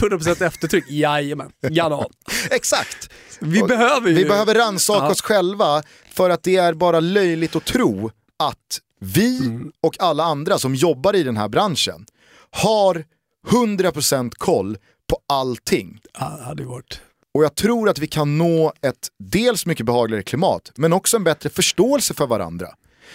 [0.00, 2.04] 100% eftertryck, jajamän, ghanan.
[2.50, 3.10] Exakt!
[3.40, 4.14] Vi Och behöver ju...
[4.14, 9.38] Vi behöver rannsaka oss själva för att det är bara löjligt att tro att vi
[9.46, 9.72] Mm.
[9.80, 12.06] och alla andra som jobbar i den här branschen
[12.50, 13.04] har
[13.48, 14.78] 100% koll
[15.10, 16.00] på allting.
[16.18, 17.00] Ja, det hade varit...
[17.36, 21.24] Och jag tror att vi kan nå ett dels mycket behagligare klimat, men också en
[21.24, 22.68] bättre förståelse för varandra.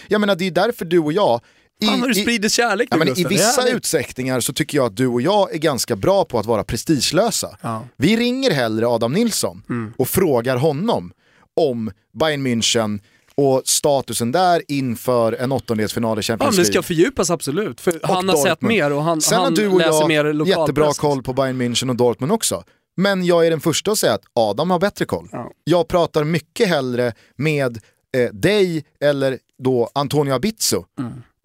[0.08, 1.40] Jag menar det är därför du och jag
[1.82, 3.74] i, Fan vad du sprider kärlek Ja, nu men I vissa härligt.
[3.76, 7.56] utsträckningar så tycker jag att du och jag är ganska bra på att vara prestigelösa.
[7.60, 7.84] Ja.
[7.96, 9.92] Vi ringer hellre Adam Nilsson Mm.
[9.98, 11.12] och frågar honom
[11.60, 13.00] om Bayern München
[13.34, 16.82] och statusen där inför en åttondelsfinal i Ja, Champions men det ska League.
[16.86, 18.68] fördjupas absolut, för och han har sett Dortmund.
[18.74, 20.58] mer och han, Sen han du och läser mer jag lokalpress.
[20.60, 22.64] jättebra koll på Bayern München och Dortmund också.
[22.96, 25.28] Men jag är den första att säga att Adam har bättre koll.
[25.32, 25.50] Ja.
[25.64, 27.78] Jag pratar mycket hellre med
[28.16, 30.84] eh, dig eller då Antonio Abizzo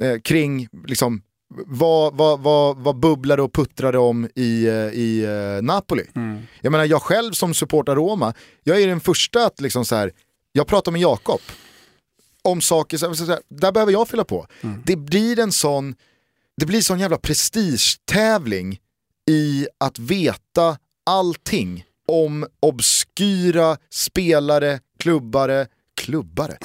[0.02, 1.22] eh, kring liksom,
[1.66, 6.06] vad, vad, vad, vad bubblar och puttrar det om i, eh, i eh, Napoli.
[6.62, 8.34] Jag menar jag själv som supportar Roma,
[8.64, 10.12] jag är den första att liksom så här,
[10.52, 11.42] jag pratar med Jakob
[12.42, 14.48] om saker, så här, så här, där behöver jag fylla på.
[14.86, 15.96] Det blir en sån,
[16.58, 18.80] det blir sån jävla prestigetävling
[19.30, 20.78] i att veta
[21.08, 25.68] allting om obskyra spelare, klubbare,
[26.02, 26.58] klubbare.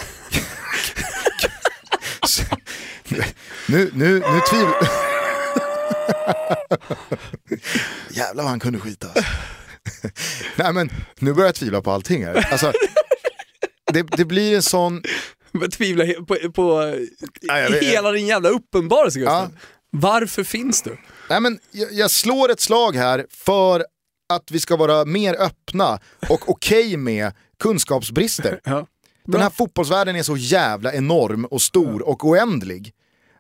[3.66, 4.88] nu, nu, nu tvivlar...
[8.11, 9.09] Jävlar vad han kunde skita.
[10.57, 12.49] Nej men, nu börjar jag tvivla på allting här.
[12.53, 12.72] Alltså,
[13.93, 15.03] det, det blir en sån...
[15.53, 16.76] Men tvivla på, på
[17.70, 19.51] vet- hela din jävla uppenbarelse Gustav.
[19.53, 19.59] Ja.
[19.90, 20.97] Varför finns du?
[21.28, 23.84] Nej, men jag, jag slår ett slag här för
[24.34, 28.60] att vi ska vara mer öppna och okej med kunskapsbrister.
[28.64, 28.86] Ja.
[29.24, 32.92] Den här fotbollsvärlden är så jävla enorm och stor och oändlig.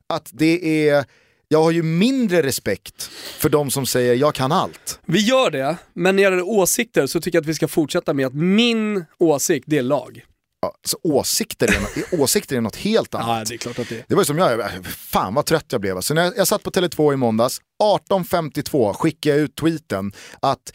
[0.06, 1.04] Att det är,
[1.48, 5.00] jag har ju mindre respekt för de som säger jag kan allt.
[5.06, 8.14] Vi gör det, men när det gäller åsikter så tycker jag att vi ska fortsätta
[8.14, 10.24] med att min åsikt, det är lag.
[10.62, 13.28] Ja, så åsikter, är något, åsikter är något helt annat.
[13.28, 14.04] Ja, det är klart att det.
[14.08, 16.00] Det var ju som jag, fan vad trött jag blev.
[16.00, 20.72] Så när jag, jag satt på Tele2 i måndags, 18.52 skickade jag ut tweeten att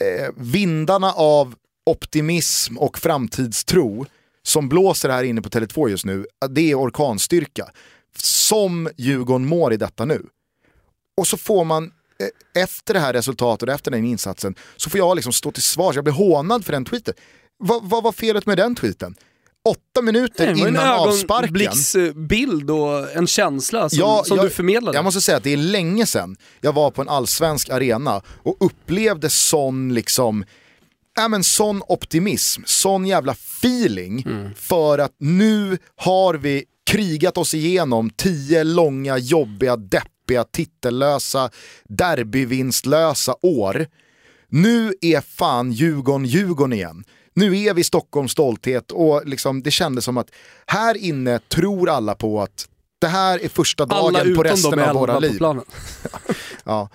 [0.00, 1.54] eh, vindarna av
[1.86, 4.06] optimism och framtidstro
[4.42, 7.70] som blåser här inne på Tele2 just nu, det är orkanstyrka.
[8.18, 10.26] Som Djurgården mår i detta nu.
[11.16, 14.98] Och så får man, eh, efter det här resultatet och efter den insatsen, så får
[14.98, 15.94] jag liksom stå till svars.
[15.94, 17.14] Jag blir hånad för den tweeten.
[17.58, 19.14] Vad, vad var felet med den tweeten?
[19.64, 21.44] Åtta minuter Det var en innan avsparken.
[21.44, 24.98] ögonblicksbild och en känsla som, Ja, som jag- du förmedlade.
[24.98, 28.56] Jag måste säga att det är länge sedan jag var på en allsvensk arena och
[28.60, 30.44] upplevde sån liksom
[31.18, 34.54] Ja, men sån optimism, sån jävla feeling Mm.
[34.54, 41.50] för att nu har vi krigat oss igenom tio långa, jobbiga, deppiga, titellösa,
[41.88, 43.86] derbyvinstlösa år.
[44.48, 47.04] Nu är fan Djurgården Djurgården igen.
[47.36, 50.30] Nu är vi Stockholms stolthet och liksom, det kändes som att
[50.66, 52.68] här inne tror alla på att
[52.98, 55.42] det här är första dagen på resten av våra liv.
[56.64, 56.88] Ja.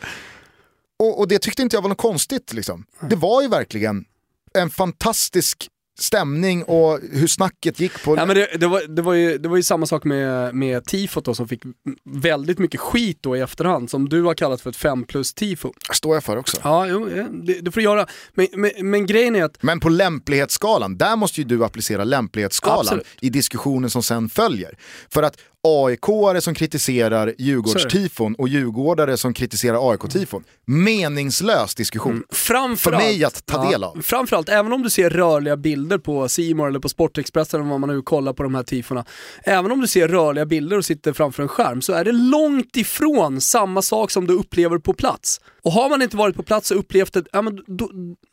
[0.99, 2.53] Och, och det tyckte inte jag var något konstigt.
[2.53, 2.85] Liksom.
[3.09, 4.05] Det var ju verkligen
[4.53, 5.67] en fantastisk
[6.01, 8.17] stämning och hur snacket gick på...
[8.17, 10.85] Ja, men det, det, var, det, var ju, det var ju samma sak med, med
[10.85, 11.61] tifot då, som fick
[12.03, 15.73] väldigt mycket skit då i efterhand, som du har kallat för ett 5 plus tifo.
[15.93, 16.57] står jag för också.
[16.63, 18.05] Ja, jo, det, det får du göra.
[18.33, 22.79] Men, men, men grejen är att Men på lämplighetsskalan, där måste ju du applicera lämplighetsskalan
[22.79, 23.07] Absolut.
[23.21, 24.77] i diskussionen som sen följer.
[25.09, 25.37] För att
[25.67, 32.23] AIK-are som kritiserar Djurgårdstifon och Djurgårdare som kritiserar AIK-tifon, meningslös diskussion.
[32.29, 34.01] Framförallt, För mig att ta del av.
[34.01, 37.89] Framförallt, även om du ser rörliga bilder på More eller på Sportexpressen eller vad man
[37.89, 39.05] nu kollar på de här tifona.
[39.43, 42.77] Även om du ser rörliga bilder och sitter framför en skärm så är det långt
[42.77, 45.41] ifrån samma sak som du upplever på plats.
[45.63, 47.89] Och har man inte varit på plats och upplevt det, ja, men då,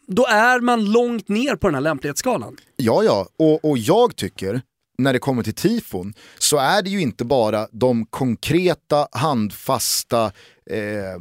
[0.07, 2.57] då är man långt ner på den här lämplighetsskalan.
[2.77, 4.63] Ja, ja, och, och jag tycker
[4.99, 10.33] när det kommer till tifon så är det ju inte bara de konkreta, handfasta,
[10.71, 11.17] eh, eh,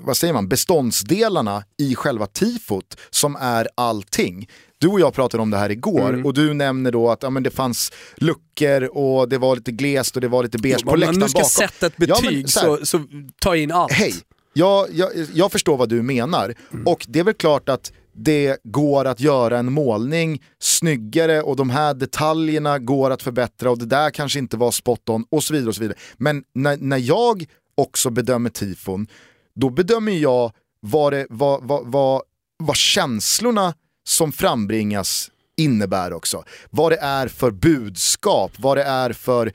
[0.00, 4.48] vad säger man, beståndsdelarna i själva tifot som är allting.
[4.78, 6.26] Du och jag pratade om det här igår Mm.
[6.26, 10.14] och du nämner då att ja, men det fanns luckor och det var lite glest
[10.16, 11.50] och det var lite beige på Om läktaren man nu ska bakom.
[11.50, 13.04] sätta ett Ja, betyg men så så, så
[13.40, 13.92] ta in allt.
[13.92, 14.14] Hej,
[14.52, 16.54] jag, jag, jag förstår vad du menar.
[16.86, 21.70] Och det är väl klart att det går att göra en målning snyggare och de
[21.70, 25.54] här detaljerna går att förbättra och det där kanske inte var spot on och så
[25.54, 25.68] vidare.
[25.68, 25.98] Och så vidare.
[26.16, 29.06] Men när, när jag också bedömer tifon,
[29.54, 32.22] då bedömer jag vad, det, vad, vad, vad,
[32.58, 33.74] vad känslorna
[34.08, 36.44] som frambringas innebär också.
[36.70, 39.52] Vad det är för budskap, vad det är för eh,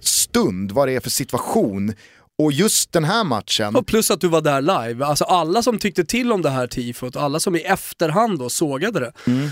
[0.00, 1.94] stund, vad det är för situation.
[2.44, 5.04] Och just den här matchen, Och plus att du var där live.
[5.04, 9.00] Alltså alla som tyckte till om det här tifot, alla som i efterhand då sågade
[9.00, 9.12] det.
[9.26, 9.48] Mm.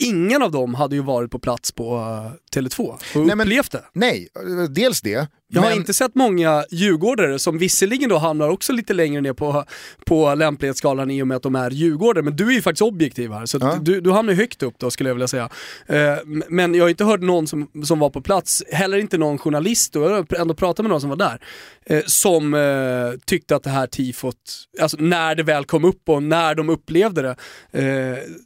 [0.00, 3.72] Ingen av dem hade ju varit på plats på uh, Tele2 och Nej, men- upplevt
[3.72, 3.84] det.
[3.92, 4.28] nej,
[4.70, 5.28] dels det.
[5.50, 9.32] Jag har men- inte sett många djurgårdare som visserligen då hamnar också lite längre ner
[9.32, 9.64] på,
[10.06, 13.32] på lämplighetsskalan i och med att de är djurgårdare, men du är ju faktiskt objektiv
[13.32, 13.78] här, så Ja.
[13.82, 15.48] du, du hamnar högt upp då skulle jag vilja säga.
[15.86, 16.16] Eh,
[16.48, 19.96] men jag har inte hört någon som, som var på plats, heller inte någon journalist,
[19.96, 21.40] och jag har ändå pratat med någon som var där,
[21.86, 24.36] eh, som eh, tyckte att det här tifot,
[24.80, 27.36] alltså när det väl kom upp och när de upplevde det,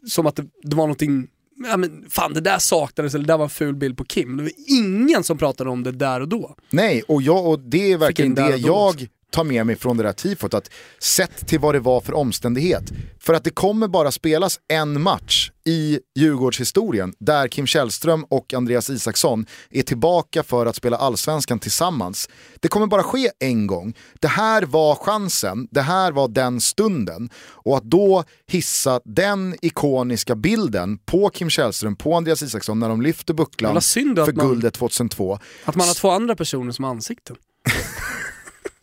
[0.09, 3.39] som att det, det var någonting Ja, men fan det där saknades eller det där
[3.39, 4.37] var en ful bild på Kim.
[4.37, 6.57] Det var ingen som pratade om det där och då.
[6.71, 9.09] Nej, och, jag, och det är verkligen det jag.
[9.33, 10.55] Ta med mig från det där tifot.
[10.55, 12.93] Att sett till vad det var för omständighet.
[13.19, 18.91] För att det kommer bara spelas en match i Djurgårdshistorien där Kim Källström och Andreas
[18.91, 22.29] Isaksson är tillbaka för att spela allsvenskan tillsammans.
[22.61, 23.95] Det kommer bara ske en gång.
[24.21, 27.31] Det här var chansen, det här var den stunden.
[27.39, 33.03] Och att då hissa den ikoniska bilden på Kim Källström, på Andreas Isaksson när de
[33.03, 35.39] lyfter bucklan för man, guldet 2002.
[35.65, 37.37] Att man har två andra personer som ansikten.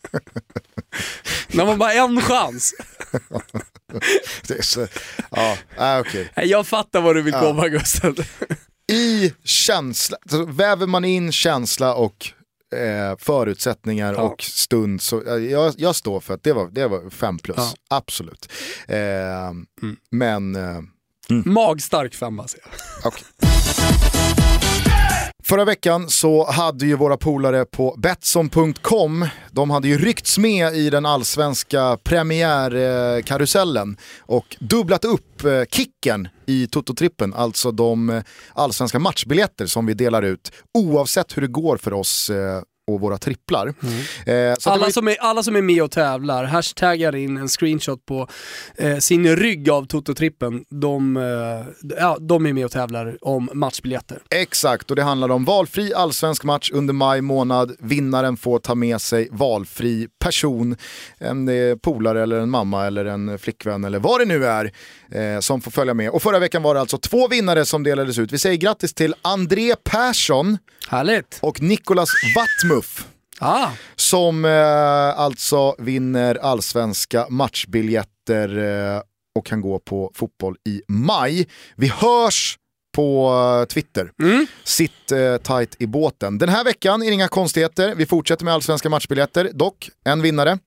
[1.48, 2.74] När man bara en chans.
[4.48, 4.88] det är så,
[5.32, 6.28] ja, ah, okay.
[6.36, 8.16] Jag fattar vad du vill komma Gustav.
[8.92, 12.28] I känsla, så väver man in känsla och
[12.76, 14.22] eh, förutsättningar ja.
[14.22, 17.74] och stund så jag, jag, står för att det var, det var fem plus, ja.
[17.90, 18.52] absolut.
[18.88, 19.98] Eh, mm.
[20.12, 20.56] Men...
[20.56, 20.80] Eh,
[21.30, 21.44] mm.
[21.46, 22.66] Magstark femma säger
[23.04, 23.08] jag.
[23.08, 23.24] Okay.
[25.50, 30.90] Förra veckan så hade ju våra polare på Betsson.com, de hade ju ryckts med i
[30.90, 38.24] den allsvenska premiärkarusellen och dubblat upp eh, kicken i Toto-trippen, alltså de eh,
[38.54, 42.62] allsvenska matchbiljetter som vi delar ut oavsett hur det går för oss eh,
[42.94, 43.74] och våra tripplar.
[43.84, 44.52] Mm.
[44.52, 44.92] Eh, alla, var...
[44.92, 48.28] som är, alla som är med och tävlar, hashtaggar in en screenshot på
[48.78, 54.20] eh, sin rygg av Toto-trippen, de, eh, ja, de är med och tävlar om matchbiljetter.
[54.30, 57.76] Exakt, och det handlar om valfri allsvensk match under maj månad.
[57.80, 60.78] Vinnaren får ta med sig valfri person,
[61.18, 64.72] en eh, polare eller en mamma eller en flickvän eller vad det nu är
[65.12, 66.10] eh, som får följa med.
[66.10, 68.32] Och förra veckan var det alltså två vinnare som delades ut.
[68.32, 70.58] Vi säger grattis till André Persson
[70.90, 71.40] Härligt.
[71.42, 72.10] och Nicolas
[72.80, 73.08] Wattmuff.
[73.40, 73.72] Ah.
[73.96, 79.02] Som eh, alltså vinner allsvenska matchbiljetter eh,
[79.36, 81.48] och kan gå på fotboll i maj.
[81.76, 82.58] Vi hörs
[82.96, 84.12] på eh, Twitter.
[84.22, 84.46] Mm.
[84.64, 86.38] Sitt eh, tight i båten.
[86.38, 87.96] Den här veckan är det inga konstigheter.
[87.96, 89.52] Vi fortsätter med allsvenska matchbiljetter.
[89.54, 90.60] Dock en vinnare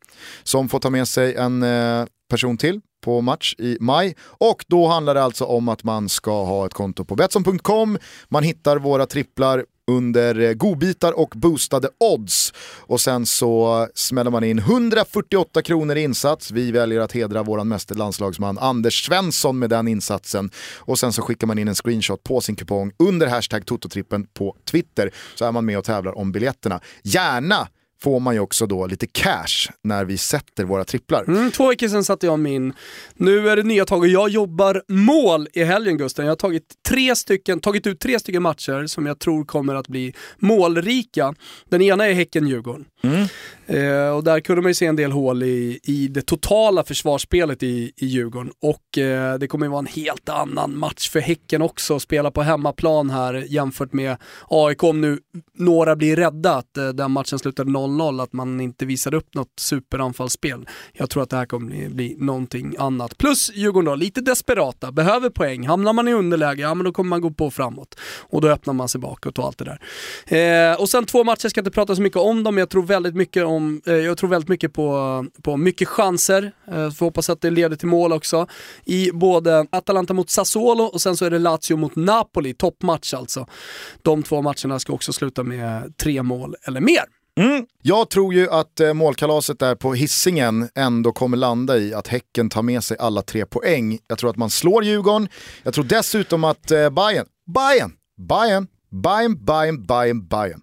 [0.43, 4.17] som får ta med sig en eh, person till på match i maj.
[4.23, 7.99] Och då handlar det alltså om att man ska ha ett konto på Betsson.com.
[8.29, 12.53] Man hittar våra tripplar under eh, godbitar och boostade odds.
[12.81, 16.51] Och sen så smäller man in 148 kronor i insats.
[16.51, 20.51] Vi väljer att hedra vår mäster landslagsman Anders Svensson med den insatsen.
[20.79, 24.57] Och sen så skickar man in en screenshot på sin kupong under hashtag Tototrippen på
[24.71, 25.11] Twitter.
[25.35, 26.81] Så är man med och tävlar om biljetterna.
[27.03, 27.69] Gärna
[28.03, 31.25] får man ju också då lite cash när vi sätter våra tripplar.
[31.29, 32.73] Mm, två veckor sedan satte jag min.
[33.15, 36.25] Nu är det nya tag och jag jobbar mål i helgen Gusten.
[36.25, 39.89] Jag har tagit, tre stycken, tagit ut tre stycken matcher som jag tror kommer att
[39.89, 41.35] bli målrika.
[41.69, 42.85] Den ena är Häcken-Djurgården.
[43.03, 43.27] Mm.
[43.67, 47.63] Eh, och där kunde man ju se en del hål i, i det totala försvarsspelet
[47.63, 48.53] i, i Djurgården.
[48.63, 52.31] Och eh, det kommer ju vara en helt annan match för Häcken också, att spela
[52.31, 54.17] på hemmaplan här jämfört med
[54.49, 54.83] AIK.
[54.83, 55.19] Om nu
[55.59, 57.71] några blir rädda att eh, den matchen slutade
[58.01, 60.69] 0-0, att man inte visade upp något superanfallsspel.
[60.93, 63.19] Jag tror att det här kommer bli, bli någonting annat.
[63.19, 65.67] Plus Djurgården då, lite desperata, behöver poäng.
[65.67, 67.95] Hamnar man i underläge, ja men då kommer man gå på framåt.
[68.21, 70.73] Och då öppnar man sig bakåt och allt det där.
[70.73, 72.71] Eh, och sen två matcher, jag ska inte prata så mycket om dem, men jag
[72.71, 76.53] tror väldigt mycket om, eh, jag tror väldigt mycket på, på mycket chanser.
[76.67, 78.47] Eh, får hoppas att det leder till mål också.
[78.85, 83.47] I både Atalanta mot Sassuolo och sen så är det Lazio mot Napoli, toppmatch alltså.
[84.03, 87.22] De två matcherna ska också sluta med tre mål eller mer.
[87.41, 87.67] Mm.
[87.83, 92.49] Jag tror ju att eh, målkalaset där på hissingen ändå kommer landa i att Häcken
[92.49, 93.99] tar med sig alla tre poäng.
[94.09, 95.29] Jag tror att man slår Djurgården.
[95.63, 97.93] Jag tror dessutom att eh, Bayern, Bayern,
[98.29, 98.67] Bayern,
[99.03, 100.61] Bayern, Bayern, Bayern, Bayern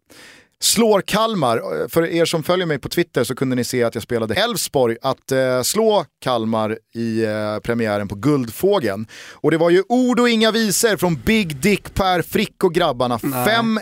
[0.62, 1.90] slår Kalmar.
[1.90, 4.98] För er som följer mig på Twitter så kunde ni se att jag spelade Elfsborg
[5.02, 9.08] att eh, slå Kalmar i eh, premiären på Guldfågeln.
[9.34, 13.18] Och det var ju ord och inga visor från Big Dick Per Frick och grabbarna.
[13.18, 13.82] 5-1.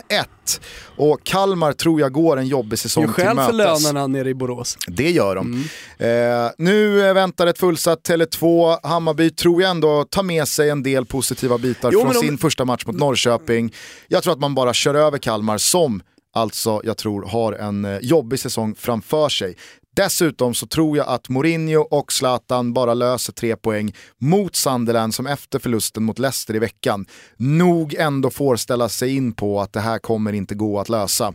[0.96, 3.24] Och Kalmar tror jag går en jobbig säsong till mötes.
[3.26, 4.76] Gör själv för lönerna nere i Borås.
[4.86, 5.66] Det gör de.
[5.98, 6.44] Mm.
[6.44, 8.76] Eh, nu väntar ett fullsatt Tele2.
[8.82, 12.18] Hammarby tror jag ändå tar med sig en del positiva bitar jo, från de...
[12.20, 13.74] sin första match mot Norrköping.
[14.08, 16.02] Jag tror att man bara kör över Kalmar som
[16.32, 19.56] alltså jag tror har en eh, jobbig säsong framför sig.
[19.98, 25.26] Dessutom så tror jag att Mourinho och Zlatan bara löser tre poäng mot Sunderland som
[25.26, 29.80] efter förlusten mot Leicester i veckan nog ändå får ställa sig in på att det
[29.80, 31.32] här kommer inte gå att lösa.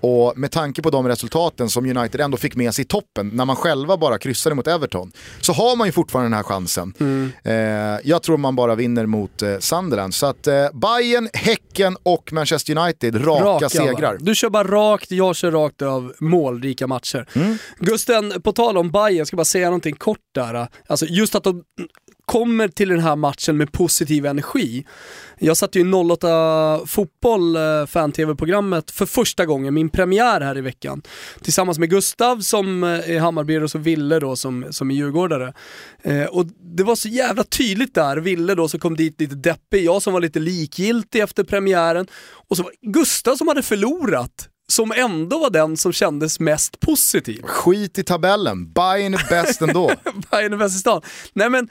[0.00, 3.44] Och med tanke på de resultaten som United ändå fick med sig i toppen när
[3.44, 6.94] man själva bara kryssade mot Everton så har man ju fortfarande den här chansen.
[7.00, 7.32] Mm.
[7.44, 10.14] Eh, jag tror man bara vinner mot eh, Sunderland.
[10.14, 14.16] Så att eh, Bayern, Häcken och Manchester United, raka, raka segrar.
[14.20, 17.28] Du kör bara rakt, jag kör rakt av målrika matcher.
[17.34, 17.58] Mm.
[18.06, 20.68] Förresten, på tal om Bayern, jag ska bara säga någonting kort där.
[20.86, 21.64] Alltså just att de
[22.24, 24.86] kommer till den här matchen med positiv energi.
[25.38, 30.60] Jag satt ju i 08 Fotboll, eh, fan-tv-programmet, för första gången, min premiär här i
[30.60, 31.02] veckan.
[31.42, 35.54] Tillsammans med Gustav som eh, är Hammarbyare och så Ville då som, som är djurgårdare.
[36.02, 36.46] Eh, och
[36.76, 40.12] det var så jävla tydligt där, Ville då som kom dit lite deppig, jag som
[40.12, 42.06] var lite likgiltig efter premiären.
[42.48, 47.42] Och så var Gustav som hade förlorat som ändå var den som kändes mest positiv.
[47.42, 49.90] Skit i tabellen, Bayern är bäst ändå.
[50.30, 51.02] Bayern är bäst i stan.
[51.32, 51.68] Nej men,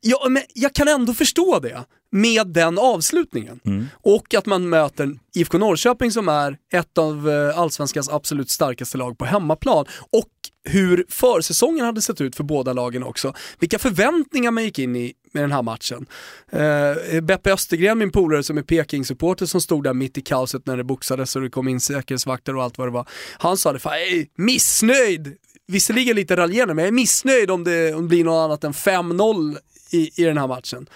[0.00, 3.60] ja, men jag kan ändå förstå det med den avslutningen.
[3.64, 3.86] Mm.
[3.92, 9.18] Och att man möter IFK Norrköping som är ett av eh, allsvenskans absolut starkaste lag
[9.18, 9.86] på hemmaplan.
[10.10, 10.28] Och
[10.64, 13.34] hur försäsongen hade sett ut för båda lagen också.
[13.58, 16.06] Vilka förväntningar man gick in i med den här matchen.
[16.52, 20.76] Eh, Beppe Östergren, min polare som är Peking-supporter som stod där mitt i kaoset när
[20.76, 23.08] det boxades och det kom in säkerhetsvakter och allt vad det var.
[23.38, 25.36] Han sa det, fan, jag är missnöjd
[25.66, 28.72] visserligen lite raljerande, men jag är missnöjd om det, om det blir något annat än
[28.72, 29.56] 5-0
[29.90, 30.86] i, i den här matchen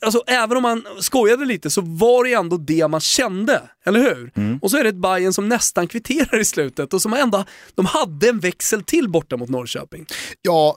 [0.00, 4.32] alltså även om man skojade lite så var det ändå det man kände, eller hur?
[4.34, 4.58] Mm.
[4.62, 7.86] Och så är det ett Bayern som nästan kvitterar i slutet och som ändå, de
[7.86, 10.06] hade en växel till borta mot Norrköping.
[10.42, 10.76] Ja,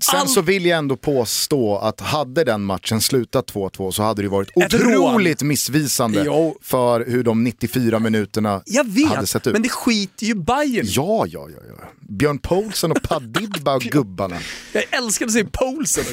[0.00, 0.28] sen All...
[0.28, 4.50] så vill jag ändå påstå att hade den matchen slutat 2-2 så hade det varit
[4.54, 6.58] otroligt missvisande jo.
[6.62, 8.62] för hur de 94 minuterna
[9.08, 9.52] hade sett ut.
[9.52, 11.58] men det skiter ju Bayern Ja, ja, ja.
[11.68, 11.77] ja.
[12.08, 14.38] Björn Poulsen och Padidba och gubbarna.
[14.72, 16.04] Jag älskar att säga Poulsen.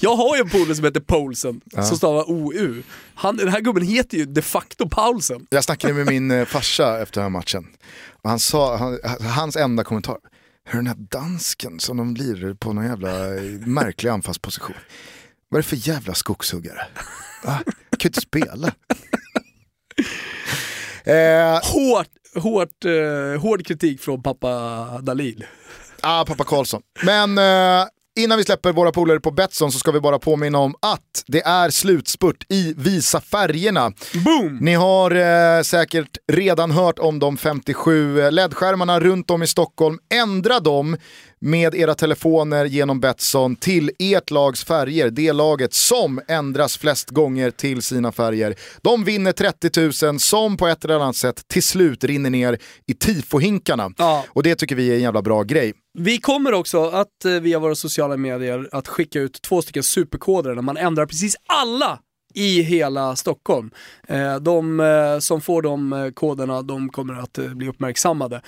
[0.00, 1.82] Jag har ju en polare som heter Poulsen, ja.
[1.82, 2.82] som stavar OU.
[3.14, 5.46] Han, den här gubben heter ju de facto Paulsen.
[5.50, 7.66] Jag snackade med min eh, farsa efter den här matchen.
[8.22, 10.18] Och han sa, han, hans enda kommentar,
[10.64, 14.76] hur den här dansken som de lirar på någon jävla eh, märklig anfallsposition.
[15.48, 16.86] Vad är det för jävla skogshuggare?
[17.44, 18.66] Ah, kan ju inte spela.
[21.04, 24.48] eh, hårt, hårt, eh, hård kritik från pappa
[25.02, 25.44] Dalil.
[26.02, 26.82] Ja, ah, pappa Karlsson.
[27.04, 30.74] Men eh, Innan vi släpper våra polare på Betsson så ska vi bara påminna om
[30.82, 33.92] att det är slutspurt i Visa färgerna.
[34.24, 34.58] Boom!
[34.60, 39.98] Ni har eh, säkert redan hört om de 57 LED-skärmarna runt om i Stockholm.
[40.14, 40.96] Ändra dem
[41.40, 45.10] med era telefoner genom Betsson till ert lags färger.
[45.10, 48.54] Det laget som ändras flest gånger till sina färger.
[48.82, 52.94] De vinner 30 000 som på ett eller annat sätt till slut rinner ner i
[52.94, 53.90] tifohinkarna.
[53.96, 54.24] Ja.
[54.28, 55.72] Och det tycker vi är en jävla bra grej.
[55.98, 60.54] Vi kommer också att eh, via våra sociala medier att skicka ut två stycken superkoder
[60.54, 61.98] när man ändrar precis alla
[62.34, 63.70] i hela Stockholm.
[64.08, 68.40] Eh, de eh, som får de eh, koderna, de kommer att bli uppmärksammade.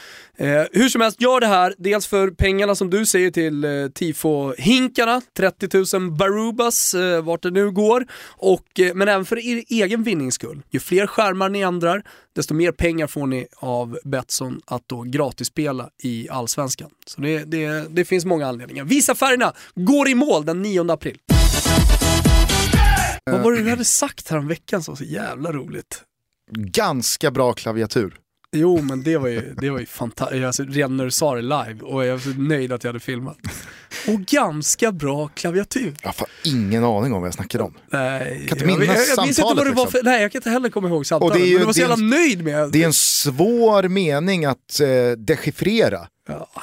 [0.72, 3.64] Hur som helst, gör det här, dels för pengarna som du säger till
[3.94, 8.64] tifo-hinkarna, 30 000 barubas, vart det nu går, och,
[8.94, 10.62] men även för er egen vinnings skull.
[10.70, 12.02] Ju fler skärmar ni ändrar,
[12.34, 16.90] desto mer pengar får ni av Betsson att då gratisspela i Allsvenskan.
[17.06, 18.84] Så det, det, det finns många anledningar.
[18.84, 21.18] Visa färgerna går i mål den 9 april.
[23.24, 26.02] Vad var det du hade sagt här om veckan som var så jävla roligt?
[26.52, 28.16] Ganska bra klaviatur.
[28.52, 31.42] Jo men det var ju, det var ju fantastiskt, alltså, redan när du sa det
[31.42, 33.36] live och jag var så nöjd att jag hade filmat.
[34.08, 35.94] Och ganska bra klaviatur.
[36.02, 37.74] Jag har ingen aning om vad jag snackade om.
[37.92, 39.38] Nej, kan inte minnas jag, jag, jag samtalet.
[39.38, 40.12] Inte vad det var för, liksom.
[40.12, 41.72] nej jag kan inte heller komma ihåg samtalet, och det är ju, men du var
[41.72, 42.82] så jävla nöjd med det.
[42.82, 46.08] är en svår mening att eh, dechiffrera.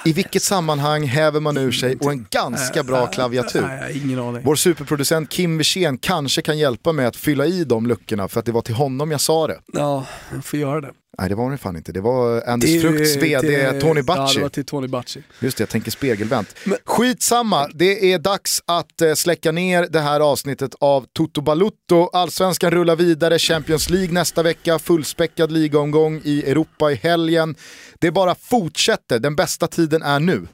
[0.05, 3.61] I vilket sammanhang häver man ur sig och en ganska bra klaviatur.
[3.61, 4.41] Nej, ingen aning.
[4.45, 8.45] Vår superproducent Kim Wirsén kanske kan hjälpa mig att fylla i de luckorna för att
[8.45, 9.59] det var till honom jag sa det.
[9.73, 10.91] Ja, jag får göra det.
[11.19, 14.21] Nej det var det fan inte, det var Anders Frukts vd till, Tony Bacci.
[14.21, 15.23] Ja det var till Tony Bacci.
[15.39, 16.55] Just det, jag tänker spegelvänt.
[16.63, 16.77] Men...
[16.85, 22.09] Skitsamma, det är dags att eh, släcka ner det här avsnittet av Toto Balutto.
[22.13, 27.55] Allsvenskan rullar vidare, Champions League nästa vecka, fullspäckad ligaomgång i Europa i helgen.
[27.99, 30.47] Det bara fortsätter, den bästa tiden är nu.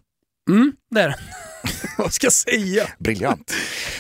[0.49, 1.17] Mm, det är det.
[1.97, 2.87] Vad ska jag säga?
[2.99, 3.53] Briljant.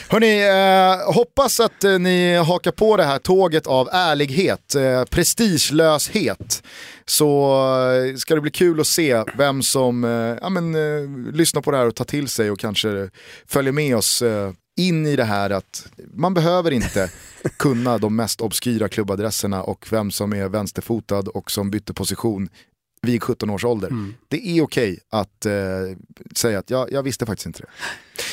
[0.09, 6.63] Hörni, eh, hoppas att eh, ni hakar på det här tåget av ärlighet, eh, prestigelöshet.
[7.05, 7.55] Så
[7.91, 11.71] eh, ska det bli kul att se vem som eh, ja, men, eh, lyssnar på
[11.71, 13.09] det här och tar till sig och kanske
[13.47, 14.23] följer med oss
[14.77, 17.09] in i det här att man behöver inte
[17.57, 22.49] kunna de mest obskyra klubbadresserna och vem som är vänsterfotad och som bytte position
[23.03, 23.87] vid 17 års ålder.
[23.87, 24.13] Mm.
[24.27, 25.53] Det är okej att eh,
[26.35, 27.67] säga att jag, jag visste faktiskt inte det.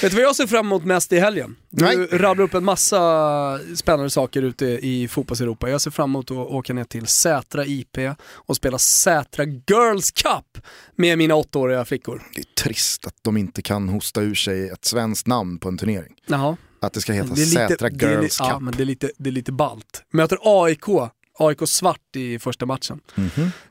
[0.03, 1.57] Vet du vad jag ser fram emot mest i helgen?
[1.71, 1.97] Du Nej.
[1.97, 5.71] rabblar upp en massa spännande saker ute i fotbolls-Europa.
[5.71, 7.99] Jag ser fram emot att åka ner till Sätra IP
[8.29, 10.65] och spela Sätra Girls Cup
[10.97, 12.23] med mina åttaåriga flickor.
[12.35, 15.79] Det är trist att de inte kan hosta ur sig ett svenskt namn på en
[15.79, 16.15] turnering.
[16.27, 16.57] Jaha.
[16.83, 18.53] Att det ska heta det Sätra Girls det är, Cup.
[18.53, 20.05] Ja, men det är lite, det är lite balt.
[20.13, 20.89] Möter AIK
[21.41, 23.01] AIK svart i första matchen.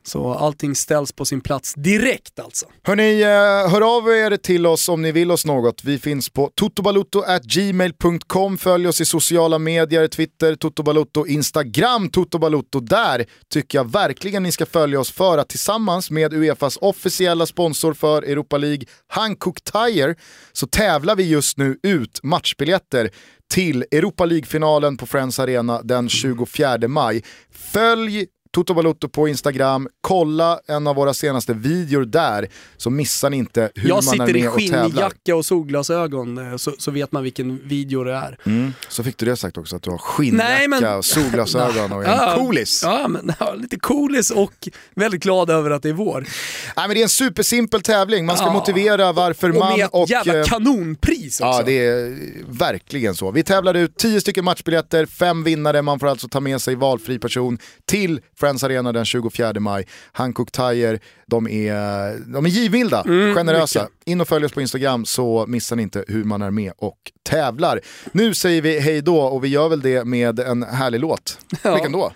[0.02, 2.66] Så allting ställs på sin plats direkt alltså.
[2.82, 5.84] Hörni, eh, hör av er till oss om ni vill oss något.
[5.84, 8.58] Vi finns på totobalutto.gmail.com.
[8.58, 12.80] Följ oss i sociala medier, Twitter, totobalutto, Instagram, totobalutto.
[12.80, 17.94] Där tycker jag verkligen ni ska följa oss för att tillsammans med Uefas officiella sponsor
[17.94, 20.14] för Europa League, Hankook Tire,
[20.52, 23.10] så tävlar vi just nu ut matchbiljetter
[23.50, 27.24] till Europa League-finalen på Friends Arena den 24 maj.
[27.50, 33.36] Följ Toto Balotto på Instagram, kolla en av våra senaste videor där så missar ni
[33.36, 34.88] inte hur Jag man är sitter i med och tävlar.
[34.88, 38.38] skinnjacka och solglasögon eh, så, så vet man vilken video det är.
[38.46, 38.72] Mm.
[38.88, 42.04] Så fick du det sagt också, att du har skinnjacka, Nej, men- och solglasögon och
[42.04, 42.80] är en coolis.
[42.84, 46.20] Ja, men, ja, lite coolis och väldigt glad över att det är vår.
[46.76, 48.52] Nej, men det är en supersimpel tävling, man ska Ja.
[48.52, 50.08] motivera varför Och man med ett och...
[50.10, 51.44] jävla eh, kanonpris också.
[51.58, 52.16] Ja, det är
[52.48, 53.30] verkligen så.
[53.30, 57.18] Vi tävlar ut 10 stycken matchbiljetter, fem vinnare, man får alltså ta med sig valfri
[57.18, 59.86] person till Friends Arena den 24 maj.
[60.12, 63.80] Hankook Tire, de är, de är givmilda, Mm, generösa.
[63.82, 63.94] mycket.
[64.04, 66.96] In och följ oss på Instagram så missar ni inte hur man är med och
[67.28, 67.80] tävlar.
[68.12, 71.38] Nu säger vi hej då och vi gör väl det med en härlig låt.
[71.62, 71.74] Ja.
[71.74, 72.12] Vilken då?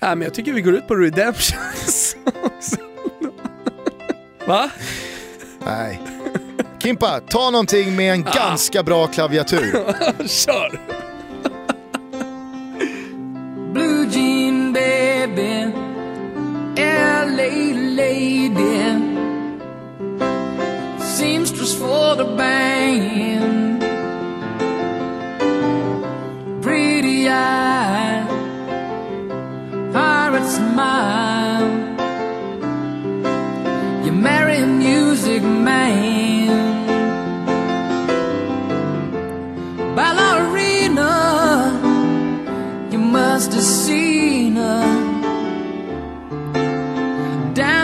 [0.00, 2.16] Ja, men jag tycker vi går ut på Redemptions.
[4.46, 4.70] Va?
[5.66, 6.00] Nej.
[6.82, 9.72] Kimpa, ta någonting med en ganska bra klaviatur.
[10.28, 10.80] Kör!
[13.72, 14.41] Blue jean
[15.26, 15.72] baby,
[16.76, 17.52] LA
[17.94, 18.78] lady,
[20.98, 23.80] seamstress for the band,
[26.62, 28.26] pretty eye,
[29.92, 31.31] pirate smile.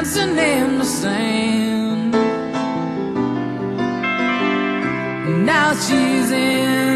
[0.09, 2.13] Dancing in the sand.
[5.45, 6.88] Now she's in